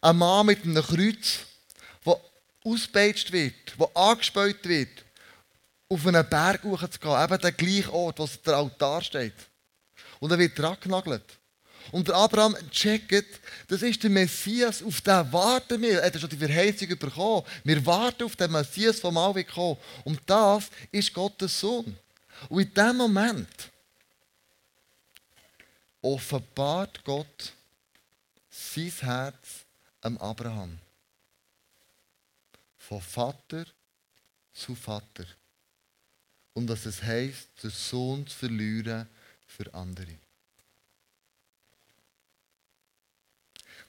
einen 0.00 0.18
Mann 0.18 0.46
mit 0.46 0.64
einem 0.64 0.82
Kreuz, 0.82 1.40
der 2.04 2.20
ausgepeitscht 2.64 3.32
wird, 3.32 3.54
der 3.78 3.96
angespäut 3.96 4.64
wird, 4.64 5.04
auf 5.88 6.06
einen 6.06 6.28
Berg 6.28 6.64
hochzugehen, 6.64 7.24
eben 7.24 7.40
der 7.40 7.52
gleiche 7.52 7.92
Ort, 7.92 8.18
wo 8.18 8.28
der 8.44 8.56
Altar 8.56 9.02
steht. 9.02 9.34
Und 10.20 10.30
er 10.30 10.38
wird 10.38 10.58
dran 10.58 10.76
genagelt. 10.80 11.24
Und 11.92 12.08
der 12.08 12.16
Abraham 12.16 12.56
checkt, 12.70 13.40
das 13.68 13.82
ist 13.82 14.02
der 14.02 14.10
Messias, 14.10 14.82
auf 14.82 15.00
den 15.00 15.32
warten 15.32 15.80
wir. 15.80 16.00
Er 16.00 16.06
hat 16.06 16.20
schon 16.20 16.30
die 16.30 16.36
Verheißung 16.36 16.88
bekommen. 16.98 17.46
Wir 17.62 17.84
warten 17.84 18.24
auf 18.24 18.36
den 18.36 18.50
Messias, 18.50 19.00
der 19.00 19.10
mal 19.10 19.34
wird 19.34 19.48
kommen. 19.48 19.78
Und 20.04 20.20
das 20.26 20.70
ist 20.90 21.12
Gottes 21.12 21.60
Sohn. 21.60 21.96
Und 22.48 22.60
in 22.60 22.74
dem 22.74 22.96
Moment 22.96 23.70
offenbart 26.00 27.02
Gott 27.04 27.52
sein 28.50 28.92
Herz 29.00 29.64
am 30.00 30.18
Abraham. 30.18 30.78
Von 32.78 33.00
Vater 33.00 33.64
zu 34.52 34.74
Vater. 34.74 35.26
und 36.54 36.68
was 36.68 36.86
es 36.86 37.02
heisst, 37.02 37.48
den 37.62 37.70
Sohn 37.70 38.26
zu 38.26 38.36
verlieren 38.36 39.08
für 39.46 39.72
andere. 39.74 40.16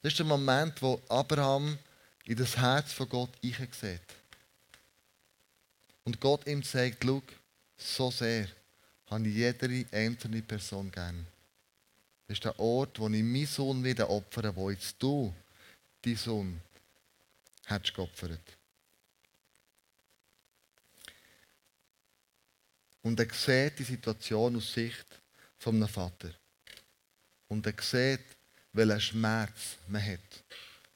Das 0.05 0.13
ist 0.13 0.19
der 0.19 0.27
Moment, 0.27 0.79
wo 0.83 1.01
Abraham 1.09 1.79
in 2.25 2.37
das 2.37 2.55
Herz 2.55 2.93
von 2.93 3.09
Gott 3.09 3.31
sieht. 3.41 4.01
Und 6.03 6.21
Gott 6.21 6.45
ihm 6.45 6.61
sagt, 6.61 7.03
schau, 7.03 7.23
so 7.75 8.11
sehr 8.11 8.47
habe 9.07 9.27
ich 9.27 9.33
jede 9.33 9.83
einzelne 9.91 10.43
Person 10.43 10.91
gern. 10.91 11.25
Das 12.27 12.35
ist 12.35 12.45
der 12.45 12.59
Ort, 12.59 12.99
wo 12.99 13.07
ich 13.07 13.23
meinen 13.23 13.47
Sohn 13.47 13.83
wieder 13.83 14.07
opfere, 14.07 14.55
wo 14.55 14.69
jetzt 14.69 14.95
du, 14.99 15.33
dein 16.03 16.15
Sohn, 16.15 16.61
hättest 17.65 17.95
geopfert. 17.95 18.57
Und 23.01 23.19
er 23.19 23.33
sieht 23.33 23.79
die 23.79 23.83
Situation 23.83 24.55
aus 24.55 24.71
Sicht 24.71 25.07
einem 25.65 25.87
Vater. 25.87 26.29
Und 27.47 27.65
er 27.65 27.73
sieht, 27.81 28.34
welchen 28.75 29.01
Schmerz 29.01 29.77
man 29.87 30.05
hat, 30.05 30.19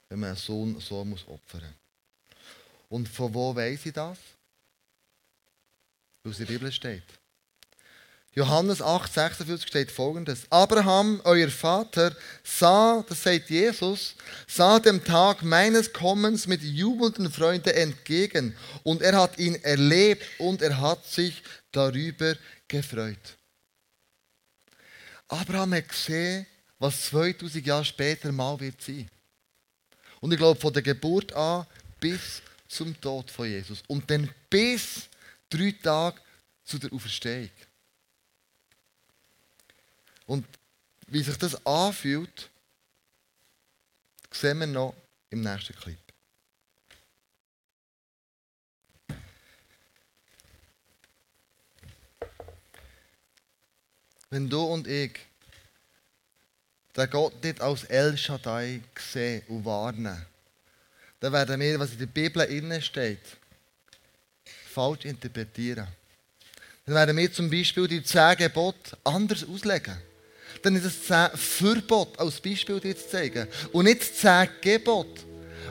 wenn 0.08 0.20
man 0.20 0.30
einen 0.30 0.38
Sohn 0.38 0.78
so 0.80 1.04
muss 1.04 1.26
opfern 1.26 1.62
muss. 1.62 2.38
Und 2.88 3.08
von 3.08 3.32
wo 3.32 3.54
weiß 3.54 3.86
ich 3.86 3.92
das? 3.92 4.18
In 6.24 6.32
der 6.32 6.44
Bibel 6.44 6.70
steht. 6.70 7.04
Johannes 8.32 8.80
8, 8.80 9.12
46 9.12 9.68
steht 9.68 9.90
folgendes. 9.90 10.46
Abraham, 10.50 11.20
euer 11.24 11.48
Vater, 11.48 12.14
sah, 12.44 13.04
das 13.08 13.24
sagt 13.24 13.50
Jesus, 13.50 14.14
sah 14.46 14.78
dem 14.78 15.02
Tag 15.02 15.42
meines 15.42 15.92
Kommens 15.92 16.46
mit 16.46 16.62
jubelnden 16.62 17.30
Freunden 17.32 17.70
entgegen 17.70 18.56
und 18.84 19.02
er 19.02 19.16
hat 19.16 19.38
ihn 19.38 19.56
erlebt 19.56 20.24
und 20.38 20.62
er 20.62 20.80
hat 20.80 21.04
sich 21.06 21.42
darüber 21.72 22.36
gefreut. 22.68 23.36
Abraham 25.26 25.74
hat 25.74 25.88
gesehen, 25.88 26.46
was 26.80 27.02
2000 27.10 27.64
Jahre 27.64 27.84
später 27.84 28.32
mal 28.32 28.58
wird 28.58 28.80
sein. 28.82 29.08
Und 30.20 30.32
ich 30.32 30.38
glaube, 30.38 30.58
von 30.58 30.72
der 30.72 30.82
Geburt 30.82 31.32
an 31.34 31.66
bis 32.00 32.42
zum 32.66 32.98
Tod 33.00 33.30
von 33.30 33.46
Jesus. 33.46 33.82
Und 33.86 34.10
dann 34.10 34.28
bis 34.48 35.08
drei 35.48 35.72
Tage 35.82 36.20
zu 36.64 36.78
der 36.78 36.92
Auferstehung. 36.92 37.50
Und 40.26 40.46
wie 41.06 41.22
sich 41.22 41.36
das 41.36 41.64
anfühlt, 41.66 42.48
sehen 44.30 44.60
wir 44.60 44.66
noch 44.66 44.94
im 45.28 45.42
nächsten 45.42 45.74
Clip. 45.74 45.98
Wenn 54.30 54.48
du 54.48 54.62
und 54.62 54.86
ich 54.86 55.18
den 56.96 57.10
Gott 57.10 57.42
nicht 57.42 57.60
als 57.60 57.84
El 57.84 58.16
Shaddai 58.16 58.80
sehen 59.12 59.42
und 59.48 59.64
warnen, 59.64 60.26
dann 61.20 61.32
werden 61.32 61.60
wir, 61.60 61.78
was 61.78 61.92
in 61.92 61.98
der 61.98 62.06
Bibel 62.06 62.42
innen 62.44 62.80
steht, 62.80 63.20
falsch 64.72 65.04
interpretieren. 65.04 65.86
Dann 66.86 66.94
werden 66.94 67.16
wir 67.16 67.32
zum 67.32 67.50
Beispiel 67.50 67.86
die 67.86 68.02
zehn 68.02 68.36
Gebote 68.36 68.96
anders 69.04 69.44
auslegen. 69.44 69.96
Dann 70.62 70.76
ist 70.76 70.86
es 70.86 71.06
zehn 71.06 71.28
Verbot 71.34 72.18
als 72.18 72.40
Beispiel 72.40 72.80
dir 72.80 72.96
zu 72.96 73.08
zeigen. 73.08 73.46
Und 73.72 73.84
nicht 73.84 74.02
zehn 74.02 74.48
Gebote. 74.60 75.22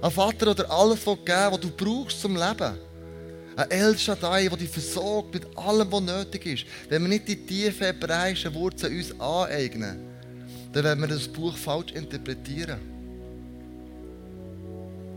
Ein 0.02 0.12
Vater 0.12 0.52
oder 0.52 0.70
alles 0.70 1.04
geben, 1.04 1.26
was 1.26 1.60
du 1.60 1.72
brauchst 1.72 2.22
zum 2.22 2.36
Leben. 2.36 2.78
Ein 3.56 3.72
El 3.72 3.98
Shaddai, 3.98 4.48
der 4.48 4.58
dich 4.58 4.70
versorgt 4.70 5.34
mit 5.34 5.58
allem, 5.58 5.92
was 5.92 6.02
nötig 6.02 6.46
ist. 6.46 6.66
Wenn 6.90 7.02
wir 7.02 7.10
nicht 7.10 7.28
die 7.28 7.46
tiefen 7.46 7.88
hebräischen 7.88 8.54
Wurzeln 8.54 8.96
uns 8.96 9.20
aneignen, 9.20 10.09
dann 10.72 10.84
werden 10.84 11.02
wir 11.02 11.08
das 11.08 11.28
Buch 11.28 11.56
falsch 11.58 11.92
interpretieren. 11.94 12.80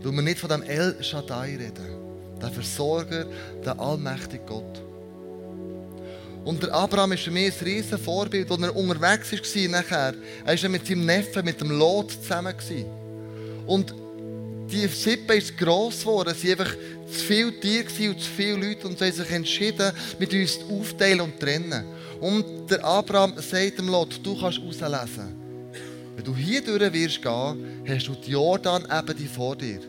Weil 0.01 0.11
wir 0.11 0.21
nicht 0.21 0.39
von 0.39 0.49
dem 0.49 0.63
El 0.63 1.01
Shaddai 1.01 1.55
reden. 1.55 2.03
Der 2.41 2.49
Versorger, 2.49 3.25
der 3.63 3.79
allmächtige 3.79 4.43
Gott. 4.45 4.81
Und 6.43 6.61
der 6.61 6.73
Abraham 6.73 7.13
ist 7.13 7.23
für 7.23 7.31
mich 7.31 7.53
ein 7.61 7.65
riesen 7.65 7.97
Vorbild, 7.97 8.51
als 8.51 8.61
er 8.61 8.75
unterwegs 8.75 9.31
war 9.31 9.69
nachher. 9.69 10.13
Er 10.45 10.61
war 10.61 10.69
mit 10.69 10.85
seinem 10.85 11.05
Neffen, 11.05 11.45
mit 11.45 11.61
dem 11.61 11.71
Lot 11.71 12.11
zusammen. 12.11 12.53
Und 13.65 13.95
die 14.69 14.87
Sippe 14.87 15.35
ist 15.35 15.57
gross 15.57 16.01
geworden. 16.01 16.33
Es 16.35 16.43
waren 16.43 16.59
einfach 16.59 16.75
zu 17.07 17.19
viele 17.19 17.59
Tiere 17.59 18.09
und 18.09 18.19
zu 18.19 18.29
viele 18.29 18.67
Leute 18.67 18.87
und 18.87 18.97
sie 18.97 19.05
haben 19.05 19.13
sich 19.13 19.31
entschieden, 19.31 19.91
mit 20.19 20.33
uns 20.33 20.59
aufteilen 20.69 21.21
und 21.21 21.39
trennen. 21.39 21.85
Und 22.19 22.69
der 22.69 22.83
Abraham 22.83 23.35
sagt 23.37 23.77
dem 23.77 23.87
Lot, 23.87 24.19
du 24.23 24.37
kannst 24.37 24.59
rauslesen. 24.59 25.42
Wenn 26.15 26.25
du 26.25 26.35
hier 26.35 26.63
durch 26.63 26.93
wirst 26.93 27.21
gehen, 27.21 27.83
hast 27.87 28.07
du 28.07 28.13
die 28.13 28.31
Jordan 28.31 28.83
eben 28.83 29.27
vor 29.27 29.55
dir. 29.55 29.79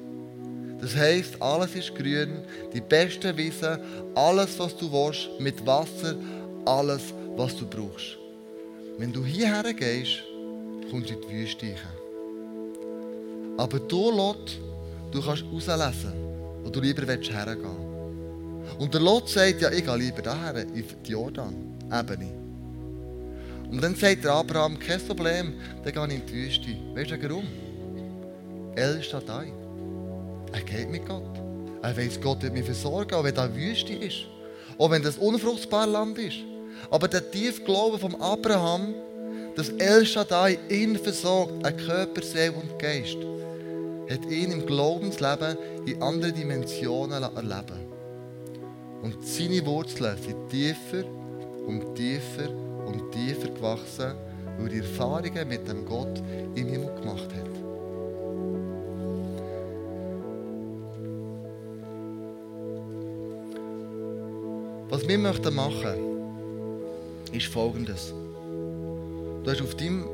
Das 0.81 0.97
heisst, 0.97 1.41
alles 1.41 1.75
ist 1.75 1.95
grün, 1.95 2.43
die 2.73 2.81
besten 2.81 3.37
Wiesen, 3.37 3.79
alles, 4.15 4.59
was 4.59 4.77
du 4.77 4.91
willst, 4.91 5.29
mit 5.39 5.65
Wasser, 5.67 6.15
alles, 6.65 7.03
was 7.37 7.57
du 7.57 7.67
brauchst. 7.67 8.19
Wenn 8.99 9.13
du 9.13 9.25
hierher 9.25 9.73
gehst, 9.73 10.23
kommst 10.91 11.11
du 11.11 11.15
in 11.15 11.21
die 11.23 11.31
Wüste 11.31 11.75
Aber 13.57 13.79
du, 13.79 14.11
Lot, 14.11 14.59
du 15.11 15.23
kannst 15.23 15.45
rauslesen, 15.45 16.13
wo 16.63 16.71
du 16.71 16.81
lieber 16.81 17.07
hergehen 17.07 17.63
willst. 17.63 18.81
Und 18.81 18.95
der 18.95 19.01
Lot 19.01 19.29
sagt, 19.29 19.61
ja, 19.61 19.71
ich 19.71 19.85
gehe 19.85 19.97
lieber 19.97 20.23
daher, 20.23 20.57
in 20.63 20.85
die 21.05 21.11
Jordan-Ebene. 21.11 22.44
Und 23.75 23.83
dann 23.83 23.97
sagt 23.97 24.23
der 24.23 24.35
Abraham, 24.35 24.79
kein 24.79 25.01
Problem, 25.01 25.55
dann 25.83 25.93
gehe 25.93 26.07
ich 26.07 26.15
in 26.15 26.27
die 26.27 26.33
Wüste. 26.33 26.77
Weißt 26.95 27.11
du 27.11 27.29
warum? 27.29 27.45
El 28.77 29.03
Shaddai. 29.03 29.53
Er 30.53 30.61
geht 30.61 30.91
mit 30.93 31.05
Gott. 31.05 31.25
Er 31.83 31.97
weiß, 31.97 32.21
Gott 32.21 32.41
wird 32.43 32.53
mich 32.53 32.65
versorgen, 32.65 33.13
auch 33.17 33.25
wenn 33.25 33.35
da 33.35 33.53
Wüste 33.53 33.93
ist. 33.95 34.27
Auch 34.79 34.93
wenn 34.93 35.03
das 35.03 35.19
unfruchtbares 35.19 35.93
Land 35.93 36.19
ist. 36.19 36.37
Aber 36.89 37.09
der 37.09 37.29
tiefe 37.29 37.65
Glaube 37.65 37.99
von 37.99 38.15
Abraham, 38.21 38.95
dass 39.57 39.71
El 39.71 40.07
Shaddai 40.07 40.57
ihn 40.69 40.97
versorgt, 40.97 41.67
ein 41.67 41.77
Körper, 41.77 42.23
Seele 42.23 42.53
und 42.53 42.79
Geist, 42.79 43.19
hat 44.09 44.31
ihn 44.31 44.53
im 44.53 44.67
Glaubensleben 44.67 45.59
in 45.85 46.01
andere 46.01 46.31
Dimensionen 46.31 47.25
erleben 47.25 47.81
Und 49.03 49.17
seine 49.27 49.67
Wurzeln 49.67 50.17
sind 50.23 50.49
tiefer 50.49 51.05
und 51.67 51.97
tiefer 51.97 52.63
und 52.95 53.13
tiefer 53.13 53.49
gewachsen, 53.49 54.15
weil 54.59 54.69
die 54.69 54.79
Erfahrungen 54.79 55.49
mit 55.49 55.69
dem 55.69 55.85
Gott 55.85 56.23
im 56.55 56.67
Himmel 56.69 56.95
gemacht 57.01 57.29
hat. 57.35 57.51
Was 64.91 65.09
wir 65.09 65.19
möchten 65.19 65.55
machen 65.55 66.15
ist 67.33 67.47
folgendes. 67.47 68.15
Du 69.43 69.51
hast 69.51 69.61
auf 69.61 69.75
deinem 69.75 70.05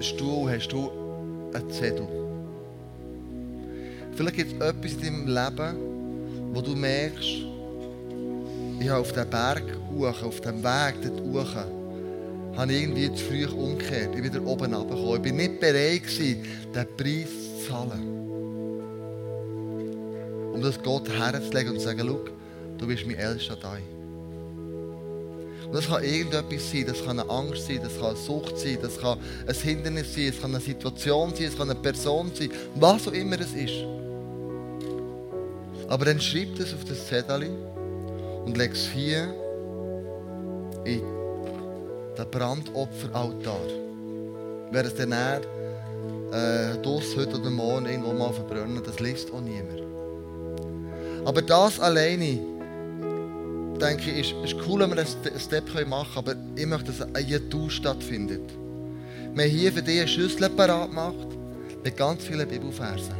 Stuhl 0.00 0.50
hast 0.50 0.68
du 0.72 0.90
einen 1.54 1.70
Zettel. 1.70 2.08
Vielleicht 4.14 4.36
gibt 4.36 4.60
es 4.60 4.68
etwas 4.68 4.92
in 4.94 5.00
deinem 5.00 5.26
Leben, 5.28 5.76
wo 6.52 6.60
du 6.60 6.74
merkst, 6.74 7.28
ich 8.80 8.88
habe 8.88 9.00
auf 9.00 9.12
dem 9.12 9.30
Berg 9.30 9.62
auf 10.00 10.40
dem 10.40 10.62
Weg 10.64 10.94
dort 11.02 11.20
hoch, 11.20 11.81
habe 12.56 12.72
ich 12.72 12.82
irgendwie 12.82 13.12
zu 13.14 13.24
früh 13.24 13.46
umgekehrt. 13.46 14.14
Ich 14.14 14.22
bin 14.22 14.24
wieder 14.24 14.44
oben 14.44 14.74
runtergekommen. 14.74 15.16
Ich 15.16 15.22
bin 15.22 15.36
nicht 15.36 15.60
bereit 15.60 16.02
den 16.74 16.96
Preis 16.96 17.28
zu 17.60 17.68
zahlen. 17.68 18.08
Um 20.52 20.60
das 20.60 20.82
Gott 20.82 21.08
herzulegen 21.08 21.72
und 21.72 21.78
zu 21.78 21.86
sagen, 21.86 22.02
schau, 22.06 22.20
du 22.78 22.86
bist 22.86 23.06
mein 23.06 23.16
El 23.16 23.40
Shaddai. 23.40 23.80
Und 25.66 25.74
das 25.74 25.88
kann 25.88 26.04
irgendetwas 26.04 26.70
sein, 26.70 26.84
das 26.86 27.02
kann 27.02 27.18
eine 27.18 27.30
Angst 27.30 27.66
sein, 27.66 27.80
das 27.82 27.96
kann 27.98 28.08
eine 28.08 28.16
Sucht 28.16 28.58
sein, 28.58 28.76
das 28.82 28.98
kann 28.98 29.18
ein 29.46 29.54
Hindernis 29.54 30.14
sein, 30.14 30.24
es 30.24 30.40
kann 30.40 30.50
eine 30.50 30.62
Situation 30.62 31.34
sein, 31.34 31.46
es 31.46 31.56
kann 31.56 31.70
eine 31.70 31.80
Person 31.80 32.30
sein, 32.34 32.50
was 32.74 33.08
auch 33.08 33.12
immer 33.12 33.40
es 33.40 33.54
ist. 33.54 33.82
Aber 35.88 36.04
dann 36.04 36.20
schreibt 36.20 36.58
es 36.58 36.74
auf 36.74 36.84
das 36.84 37.06
Zettel 37.06 37.48
und 38.44 38.58
legt 38.58 38.74
es 38.74 38.90
hier 38.90 39.34
den 42.18 42.30
Brandopferaltar. 42.30 43.60
Wer 44.70 44.84
es 44.84 44.94
dann 44.94 45.12
äh, 45.12 45.38
das 46.82 47.16
heute 47.16 47.38
oder 47.38 47.50
morgen 47.50 47.86
irgendwo 47.86 48.12
mal 48.12 48.32
verbrennen, 48.32 48.82
das 48.84 49.00
liest 49.00 49.32
auch 49.32 49.40
niemand. 49.40 49.82
Aber 51.24 51.42
das 51.42 51.78
alleine 51.78 52.38
denke 53.80 54.10
ich, 54.10 54.32
ist, 54.32 54.52
ist 54.52 54.56
cool, 54.66 54.80
wenn 54.80 54.90
wir 54.90 54.98
einen 54.98 55.40
Step 55.40 55.66
machen 55.86 56.14
können, 56.14 56.16
aber 56.16 56.34
ich 56.56 56.66
möchte, 56.66 56.92
dass 56.92 57.14
ein 57.14 57.26
Jetu 57.26 57.68
stattfindet. 57.68 58.50
Wir 59.34 59.44
haben 59.44 59.50
hier 59.50 59.72
für 59.72 59.82
dich 59.82 59.98
eine 60.00 60.08
Schüssel 60.08 60.48
parat 60.50 60.90
gemacht 60.90 61.28
mit 61.82 61.96
ganz 61.96 62.24
vielen 62.24 62.48
Bibelversen. 62.48 63.14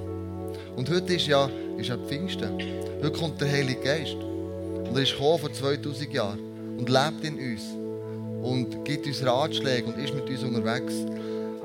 Und 0.76 0.88
heute 0.88 1.14
ist 1.14 1.26
ja, 1.26 1.48
ist 1.78 1.88
ja 1.88 1.96
Pfingsten. 1.96 2.59
Heute 3.02 3.12
kommt 3.12 3.40
der 3.40 3.50
Heilige 3.50 3.81
Geist. 3.81 4.14
Und 4.14 4.94
er 4.94 5.02
ist 5.02 5.12
vor 5.12 5.40
2000 5.40 6.12
Jahren. 6.12 6.38
Und 6.78 6.88
lebt 6.88 7.24
in 7.24 7.38
uns 7.38 7.62
und 8.42 8.85
gibt 8.85 9.07
uns 9.07 9.24
Ratschläge 9.24 9.87
und 9.87 9.98
ist 9.98 10.14
mit 10.14 10.28
uns 10.28 10.42
unterwegs. 10.42 10.94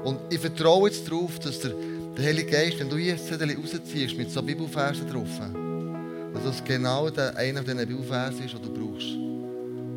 Und 0.03 0.19
ich 0.29 0.39
vertraue 0.39 0.89
jetzt 0.89 1.07
darauf, 1.09 1.39
dass 1.39 1.59
der, 1.59 1.71
der 2.15 2.25
Heilige 2.25 2.51
Geist, 2.51 2.79
wenn 2.79 2.89
du 2.89 2.97
hier 2.97 3.13
ein 3.13 3.19
Zettel 3.19 3.55
rausziehst 3.55 4.17
mit 4.17 4.31
so 4.31 4.41
Bibelversen 4.41 5.09
drauf, 5.09 5.27
dass 6.33 6.43
das 6.43 6.63
genau 6.63 7.09
der, 7.09 7.35
einer 7.35 7.61
dieser 7.61 7.85
Bibelverse 7.85 8.43
ist, 8.43 8.53
den 8.53 8.61
du 8.61 8.73
brauchst, 8.73 9.15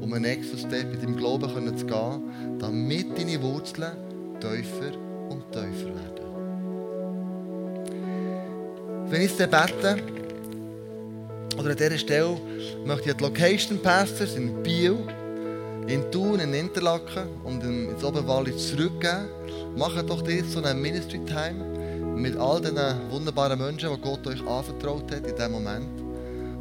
um 0.01 0.13
einen 0.13 0.23
nächsten 0.23 0.59
Step 0.59 0.93
in 0.95 1.01
deinem 1.01 1.17
Glauben 1.17 1.77
zu 1.77 1.87
gehen, 1.87 2.59
damit 2.59 3.19
deine 3.19 3.43
Wurzeln 3.43 3.93
tiefer 4.41 4.97
und 5.29 5.45
tiefer 5.53 5.95
werden. 5.95 6.21
Wenn 9.11 9.23
ich 9.23 9.39
jetzt 9.39 9.51
bete, 9.51 9.97
oder 11.59 11.71
an 11.71 11.77
dieser 11.77 11.99
Stelle 11.99 12.41
möchte 12.87 13.11
ich 13.11 13.17
die 13.17 13.23
Location 13.23 13.79
Pastors 13.83 14.35
in 14.35 14.63
Biel, 14.63 14.97
in 15.91 16.11
Thun, 16.11 16.39
in 16.41 16.55
Interlaken 16.55 17.29
und 17.43 17.63
ins 17.65 18.05
Oberwallis 18.05 18.69
zurückgeben. 18.69 19.29
Macht 19.77 20.09
doch 20.09 20.27
jetzt 20.27 20.53
so 20.53 20.63
ein 20.63 20.81
Ministry 20.81 21.21
Time 21.25 21.65
mit 22.17 22.37
all 22.37 22.61
diesen 22.61 23.11
wunderbaren 23.11 23.59
Menschen, 23.59 23.91
die 23.93 24.01
Gott 24.01 24.27
euch 24.27 24.41
anvertraut 24.47 25.11
hat 25.11 25.27
in 25.27 25.35
diesem 25.35 25.53
Moment. 25.53 26.01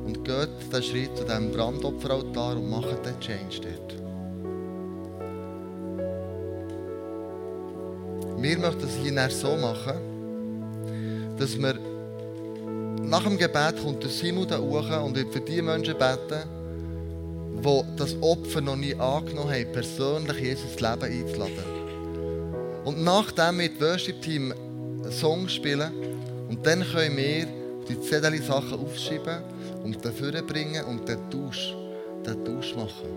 Und 0.06 0.24
geht 0.24 0.50
den 0.74 0.84
Schritt 0.84 1.16
zu 1.16 1.24
diesem 1.24 1.52
Brandopferaltar 1.52 2.58
und 2.58 2.70
macht 2.70 3.06
den 3.06 3.20
Change 3.20 3.62
dort. 3.62 3.96
Wir 8.42 8.58
möchten 8.58 8.86
es 8.86 8.96
hier 8.96 9.30
so 9.30 9.56
machen, 9.58 9.94
dass 11.38 11.58
wir 11.58 11.76
nach 13.04 13.24
dem 13.24 13.38
Gebet 13.38 13.84
kommt 13.84 14.02
der 14.02 14.10
Simon 14.10 14.48
da 14.48 14.58
hoch 14.58 14.90
und 15.04 15.16
wird 15.16 15.32
für 15.34 15.42
die 15.42 15.62
Menschen 15.62 15.98
beten, 15.98 16.59
die 17.64 17.82
das 17.98 18.16
Opfer 18.22 18.62
noch 18.62 18.76
nie 18.76 18.96
angenommen 18.96 19.52
haben, 19.52 19.72
persönlich 19.72 20.38
Jesus 20.40 20.80
Leben 20.80 21.04
einzuladen. 21.04 21.80
Und 22.86 23.04
nachdem 23.04 23.60
wir 23.60 23.70
das 23.70 23.82
Worship-Team 23.82 24.52
einen 24.52 25.12
Song 25.12 25.48
spielen, 25.48 25.92
und 26.50 26.66
dann 26.66 26.84
können 26.84 27.16
wir 27.16 27.48
die 27.88 28.02
Zettel 28.02 28.42
Sachen 28.42 28.80
aufschreiben 28.80 29.44
und 29.84 30.04
dafür 30.04 30.32
bringen 30.42 30.84
und 30.86 31.08
den 31.08 31.20
Tausch, 31.30 31.76
den 32.26 32.44
Tausch 32.44 32.76
machen. 32.76 33.10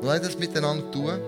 Und 0.00 0.08
wenn 0.08 0.22
das 0.22 0.38
miteinander 0.38 0.90
tun, 0.90 1.18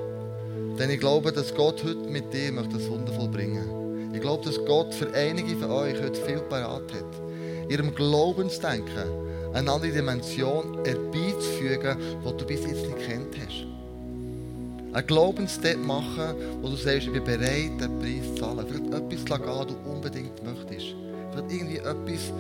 denn 0.79 0.91
ich 0.91 1.01
glaube, 1.01 1.33
dass 1.33 1.55
Gott 1.55 1.83
heute 1.85 2.09
mit 2.09 2.33
dir 2.33 2.53
das 2.53 2.89
wundervoll 2.89 3.29
bringen 3.29 3.55
möchte. 3.55 4.17
Ich 4.17 4.21
glaube, 4.21 4.45
dass 4.45 4.63
Gott 4.67 4.93
für 4.95 5.13
einige 5.15 5.57
von 5.57 5.71
euch 5.71 6.01
heute 6.01 6.21
viel 6.21 6.41
parat 6.41 6.93
hat. 6.93 7.71
Ihrem 7.71 7.95
Glaubensdenken 7.95 9.22
eine 9.55 9.71
andere 9.71 9.91
Dimension 9.91 10.79
herbeizufügen, 10.85 11.97
die 12.25 12.37
du 12.37 12.47
bis 12.47 12.61
jetzt 12.61 12.87
nicht 12.87 12.99
kennt 13.07 13.37
hast. 13.39 13.67
Ein 14.95 15.07
Glaubensstep 15.07 15.79
machen, 15.79 16.35
wo 16.61 16.69
du 16.69 16.77
sagst, 16.77 17.07
ich 17.07 17.13
bin 17.13 17.25
bereit, 17.25 17.81
den 17.81 17.99
Preis 17.99 18.35
zu 18.35 18.41
zahlen. 18.41 18.67
Vielleicht 18.69 18.93
etwas 18.93 19.25
zu 19.25 19.43
gehen, 19.43 19.67
du 19.69 19.91
unbedingt 19.91 20.45
möchtest. 20.45 20.95
Vielleicht 21.31 21.53
irgendwie 21.53 21.77
etwas, 21.79 22.33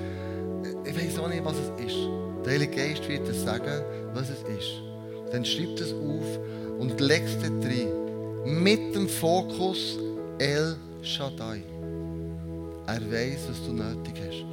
ich 0.84 0.96
weiß 0.96 1.18
auch 1.18 1.28
nicht, 1.28 1.44
was 1.44 1.56
es 1.56 1.86
ist. 1.86 1.96
Der 2.44 2.52
Heilige 2.52 2.76
Geist 2.76 3.08
wird 3.08 3.26
dir 3.26 3.34
sagen, 3.34 3.82
was 4.12 4.28
es 4.28 4.42
ist. 4.58 4.72
Dann 5.32 5.44
schreib 5.44 5.80
es 5.80 5.94
auf 5.94 6.38
und 6.78 7.00
leg 7.00 7.22
es 7.24 7.42
rein. 7.42 7.88
Mit 8.44 8.94
dem 8.94 9.08
Fokus 9.08 9.98
El 10.38 10.76
Shaddai. 11.00 11.62
Er 12.86 13.00
weiß, 13.00 13.48
was 13.48 13.64
du 13.64 13.72
nötig 13.72 14.14
hast. 14.26 14.44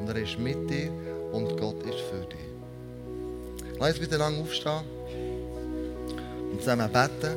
Und 0.00 0.08
er 0.08 0.22
ist 0.22 0.38
mit 0.38 0.70
dir 0.70 0.90
und 1.32 1.56
Gott 1.56 1.82
ist 1.82 2.00
für 2.00 2.26
dich. 2.26 2.48
Lass 3.78 3.90
uns 3.90 4.00
miteinander 4.00 4.40
aufstehen 4.40 4.82
und 6.50 6.60
zusammen 6.60 6.90
beten, 6.90 7.36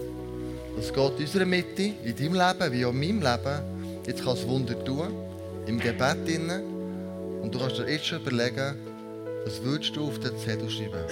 dass 0.75 0.93
Gott 0.93 1.17
in 1.17 1.25
unserer 1.25 1.45
Mitte, 1.45 1.93
in 2.03 2.15
deinem 2.15 2.33
Leben 2.33 2.71
wie 2.71 2.85
auch 2.85 2.91
in 2.91 2.99
meinem 2.99 3.21
Leben, 3.21 4.03
jetzt 4.07 4.23
kann 4.23 4.37
Wunder 4.47 4.83
tun, 4.83 5.13
im 5.67 5.79
Gebet 5.79 6.27
innen. 6.27 6.63
Und 7.41 7.53
du 7.53 7.59
kannst 7.59 7.77
dir 7.77 7.89
jetzt 7.89 8.05
schon 8.05 8.21
überlegen, 8.21 8.75
was 9.45 9.61
würdest 9.63 9.95
du 9.95 10.07
auf 10.07 10.19
den 10.19 10.37
Zettel 10.37 10.69
schreiben. 10.69 11.05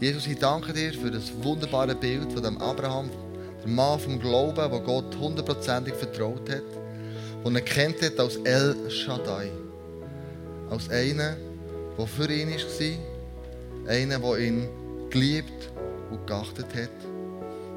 Jesus, 0.00 0.26
ich 0.26 0.38
danke 0.38 0.72
dir 0.72 0.92
für 0.92 1.10
das 1.10 1.32
wunderbare 1.42 1.94
Bild 1.94 2.30
von 2.32 2.42
dem 2.42 2.58
Abraham, 2.58 3.08
der 3.62 3.70
Mann 3.70 3.98
vom 3.98 4.20
Glauben, 4.20 4.70
der 4.70 4.80
Gott 4.80 5.16
hundertprozentig 5.18 5.94
vertraut 5.94 6.50
hat, 6.50 6.62
und 7.46 7.54
er 7.54 7.62
kennt 7.62 8.02
hat 8.02 8.18
als 8.18 8.34
El 8.38 8.74
Shaddai. 8.90 9.52
Als 10.68 10.90
einer, 10.90 11.36
der 11.96 12.06
für 12.08 12.28
ihn 12.28 12.50
war, 12.50 13.88
einer, 13.88 14.18
der 14.18 14.38
ihn 14.38 14.68
geliebt 15.10 15.70
und 16.10 16.26
geachtet 16.26 16.66
hat. 16.74 16.90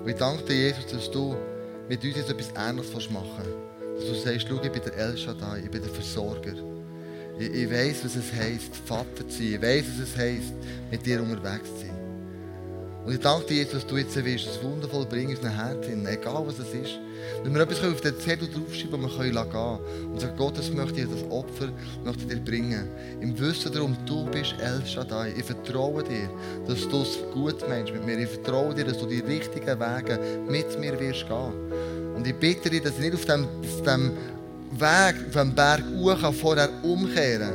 Und 0.02 0.10
ich 0.10 0.16
danke 0.16 0.44
dir, 0.46 0.56
Jesus, 0.56 0.88
dass 0.88 1.12
du 1.12 1.36
mit 1.88 2.04
uns 2.04 2.16
jetzt 2.16 2.32
etwas 2.32 2.52
Ähnliches 2.58 3.12
machen 3.12 3.30
willst. 3.38 4.10
Dass 4.10 4.24
du 4.24 4.28
sagst, 4.28 4.48
schau, 4.50 4.60
ich 4.64 4.72
bin 4.72 4.82
der 4.84 4.98
El 4.98 5.16
Shaddai, 5.16 5.60
ich 5.64 5.70
bin 5.70 5.84
der 5.84 5.92
Versorger. 5.92 6.54
Ich, 7.38 7.54
ich 7.54 7.70
weiss, 7.70 8.04
was 8.04 8.16
es 8.16 8.34
heisst, 8.34 8.76
Vater 8.76 9.28
zu 9.28 9.38
sein. 9.38 9.54
Ich 9.54 9.62
weiss, 9.62 9.86
was 9.94 10.10
es 10.10 10.18
heisst, 10.18 10.54
mit 10.90 11.06
dir 11.06 11.22
unterwegs 11.22 11.70
zu 11.76 11.86
sein. 11.86 11.99
Und 13.06 13.14
ich 13.14 13.20
danke 13.20 13.48
dir, 13.48 13.56
Jesus, 13.56 13.74
dass 13.74 13.88
du 13.88 13.98
jetzt 13.98 14.16
willst, 14.24 14.48
das 14.48 14.62
wundervoll 14.62 15.06
bringen 15.06 15.32
in 15.32 15.38
unseren 15.38 15.56
Herzen, 15.56 16.06
egal 16.06 16.44
was 16.46 16.60
es 16.60 16.74
ist. 16.74 17.00
Wenn 17.44 17.54
wir 17.54 17.62
etwas 17.62 17.84
auf 17.84 18.02
den 18.02 18.20
Zettel 18.20 18.50
draufschreiben, 18.50 19.02
wir 19.02 19.10
können 19.10 19.34
gehen 19.34 20.12
und 20.12 20.20
sagen, 20.20 20.38
Gott, 20.38 20.58
das 20.58 20.70
möchte 20.72 21.02
ich, 21.02 21.08
das 21.10 21.24
Opfer 21.32 21.70
möchte 22.04 22.24
ich 22.24 22.28
dir 22.28 22.40
bringen. 22.40 22.88
Im 23.22 23.40
Wissen 23.40 23.72
darum, 23.72 23.96
du 24.06 24.26
bist 24.26 24.56
El 24.60 24.86
Shaddai. 24.86 25.34
Ich 25.38 25.46
vertraue 25.46 26.04
dir, 26.04 26.30
dass 26.68 26.88
du 26.88 27.02
es 27.02 27.20
gut 27.34 27.68
meinst 27.68 27.94
mit 27.94 28.06
mir. 28.06 28.20
Ich 28.20 28.30
vertraue 28.30 28.76
dir, 28.76 28.86
dass 28.86 28.98
du 28.98 29.06
die 29.06 29.20
richtigen 29.20 29.80
Wege 29.80 30.20
mit 30.50 30.80
mir 30.80 31.00
wirst 31.00 31.28
gehen. 31.28 32.16
Und 32.16 32.28
ich 32.28 32.36
bitte 32.36 32.70
dich, 32.70 32.84
dass 32.84 32.94
ich 32.94 33.00
nicht 33.00 33.16
auf 33.16 33.26
dem, 33.26 33.46
auf 33.46 33.82
dem 33.86 34.12
Weg, 34.72 35.16
auf 35.28 35.34
dem 35.34 35.56
Berg 35.56 35.84
hoch 35.96 36.34
vorher 36.34 36.70
umkehren 36.84 37.54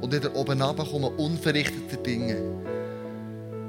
und 0.00 0.12
wieder 0.12 0.34
oben 0.34 0.60
runterkommen, 0.60 1.14
unverrichtete 1.16 1.96
Dinge 1.98 2.36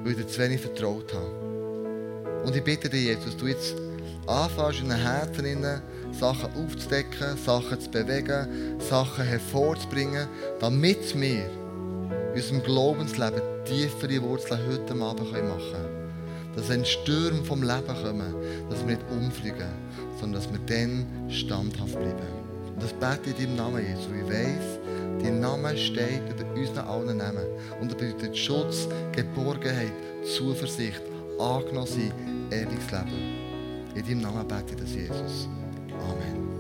weil 0.04 0.12
ich 0.14 0.18
dir 0.18 0.28
zu 0.28 0.40
wenig 0.40 0.62
vertraut 0.62 1.14
habe. 1.14 2.44
Und 2.46 2.56
ich 2.56 2.64
bitte 2.64 2.90
dich 2.90 3.06
jetzt, 3.06 3.28
dass 3.28 3.38
du 3.38 3.48
jetzt 3.48 3.76
anfängst, 4.28 4.82
in 4.82 4.90
den 4.90 4.98
Herzen 4.98 5.82
Sachen 6.12 6.50
aufzudecken, 6.56 7.38
Sachen 7.38 7.80
zu 7.80 7.90
bewegen, 7.90 8.48
Sachen 8.80 9.26
hervorzubringen, 9.26 10.28
damit 10.60 11.20
wir 11.20 11.50
in 12.34 12.36
unserem 12.36 12.64
Glaubensleben 12.64 13.42
tiefere 13.66 14.22
Wurzeln 14.22 14.60
heute 14.68 14.94
Abend 14.94 15.32
machen 15.32 15.72
können. 15.72 16.12
Dass 16.56 16.70
ein 16.70 16.86
Sturm 16.86 17.46
vom 17.46 17.64
Leben 17.64 17.88
kommen, 17.88 18.36
dass 18.70 18.80
wir 18.80 18.98
nicht 18.98 19.10
umfliegen, 19.10 19.72
sondern 20.20 20.42
dass 20.42 20.52
wir 20.52 20.60
dann 20.66 21.06
standhaft 21.30 21.98
bleiben. 21.98 22.28
Und 22.74 22.84
das 22.84 22.94
bete 22.94 23.30
ich 23.30 23.40
in 23.40 23.56
deinem 23.56 23.74
Namen, 23.74 23.88
Jesus. 23.88 24.08
Ich 24.08 24.30
weiss, 24.30 24.80
Dein 25.22 25.40
Name 25.40 25.78
steht 25.78 26.22
über 26.30 26.52
unseren 26.56 26.88
allen 26.88 27.18
Namen. 27.18 27.46
Und 27.80 27.92
er 27.92 27.98
bedeutet 27.98 28.36
Schutz, 28.36 28.88
Geborgenheit, 29.12 29.94
Zuversicht, 30.36 31.02
angenommen 31.40 31.88
sein, 31.88 32.12
ewiges 32.50 32.92
Leben. 32.92 33.42
In 33.94 34.04
deinem 34.04 34.22
Namen 34.22 34.48
bete 34.48 34.74
ich 34.74 34.82
das, 34.82 34.96
Jesus. 34.96 35.48
Amen. 35.90 36.51